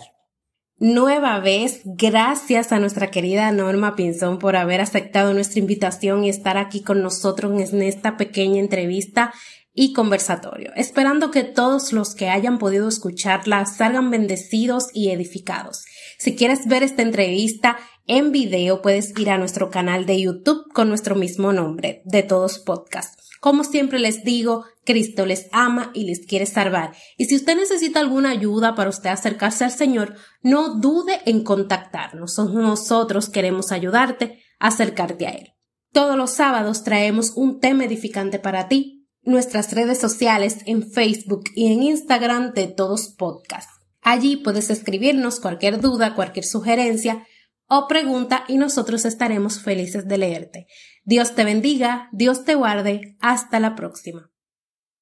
Nueva 0.84 1.38
vez, 1.38 1.82
gracias 1.84 2.72
a 2.72 2.80
nuestra 2.80 3.08
querida 3.12 3.52
Norma 3.52 3.94
Pinzón 3.94 4.40
por 4.40 4.56
haber 4.56 4.80
aceptado 4.80 5.32
nuestra 5.32 5.60
invitación 5.60 6.24
y 6.24 6.28
estar 6.28 6.56
aquí 6.56 6.82
con 6.82 7.02
nosotros 7.02 7.72
en 7.72 7.82
esta 7.82 8.16
pequeña 8.16 8.58
entrevista 8.58 9.32
y 9.74 9.92
conversatorio, 9.92 10.72
esperando 10.74 11.30
que 11.30 11.44
todos 11.44 11.92
los 11.92 12.16
que 12.16 12.30
hayan 12.30 12.58
podido 12.58 12.88
escucharla 12.88 13.64
salgan 13.64 14.10
bendecidos 14.10 14.88
y 14.92 15.10
edificados. 15.10 15.84
Si 16.18 16.34
quieres 16.34 16.66
ver 16.66 16.82
esta 16.82 17.02
entrevista 17.02 17.78
en 18.08 18.32
video, 18.32 18.82
puedes 18.82 19.16
ir 19.16 19.30
a 19.30 19.38
nuestro 19.38 19.70
canal 19.70 20.04
de 20.04 20.20
YouTube 20.20 20.64
con 20.74 20.88
nuestro 20.88 21.14
mismo 21.14 21.52
nombre, 21.52 22.02
de 22.06 22.24
todos 22.24 22.58
podcast. 22.58 23.21
Como 23.42 23.64
siempre 23.64 23.98
les 23.98 24.22
digo, 24.22 24.66
Cristo 24.84 25.26
les 25.26 25.48
ama 25.50 25.90
y 25.94 26.04
les 26.04 26.26
quiere 26.26 26.46
salvar. 26.46 26.94
Y 27.18 27.24
si 27.24 27.34
usted 27.34 27.56
necesita 27.56 27.98
alguna 27.98 28.30
ayuda 28.30 28.76
para 28.76 28.88
usted 28.88 29.10
acercarse 29.10 29.64
al 29.64 29.72
Señor, 29.72 30.14
no 30.42 30.78
dude 30.78 31.20
en 31.26 31.42
contactarnos. 31.42 32.38
Nosotros 32.38 33.28
queremos 33.30 33.72
ayudarte 33.72 34.38
a 34.60 34.68
acercarte 34.68 35.26
a 35.26 35.30
Él. 35.30 35.54
Todos 35.92 36.16
los 36.16 36.30
sábados 36.30 36.84
traemos 36.84 37.32
un 37.34 37.58
tema 37.58 37.84
edificante 37.84 38.38
para 38.38 38.68
ti 38.68 39.08
nuestras 39.22 39.72
redes 39.72 39.98
sociales 39.98 40.58
en 40.66 40.88
Facebook 40.88 41.42
y 41.56 41.72
en 41.72 41.82
Instagram 41.82 42.52
de 42.52 42.68
Todos 42.68 43.08
Podcast. 43.08 43.68
Allí 44.02 44.36
puedes 44.36 44.70
escribirnos 44.70 45.40
cualquier 45.40 45.80
duda, 45.80 46.14
cualquier 46.14 46.44
sugerencia 46.44 47.26
o 47.66 47.88
pregunta 47.88 48.44
y 48.46 48.58
nosotros 48.58 49.04
estaremos 49.04 49.58
felices 49.60 50.06
de 50.06 50.18
leerte. 50.18 50.66
Dios 51.04 51.34
te 51.34 51.44
bendiga, 51.44 52.08
Dios 52.12 52.44
te 52.44 52.54
guarde, 52.54 53.16
hasta 53.20 53.60
la 53.60 53.74
próxima. 53.74 54.31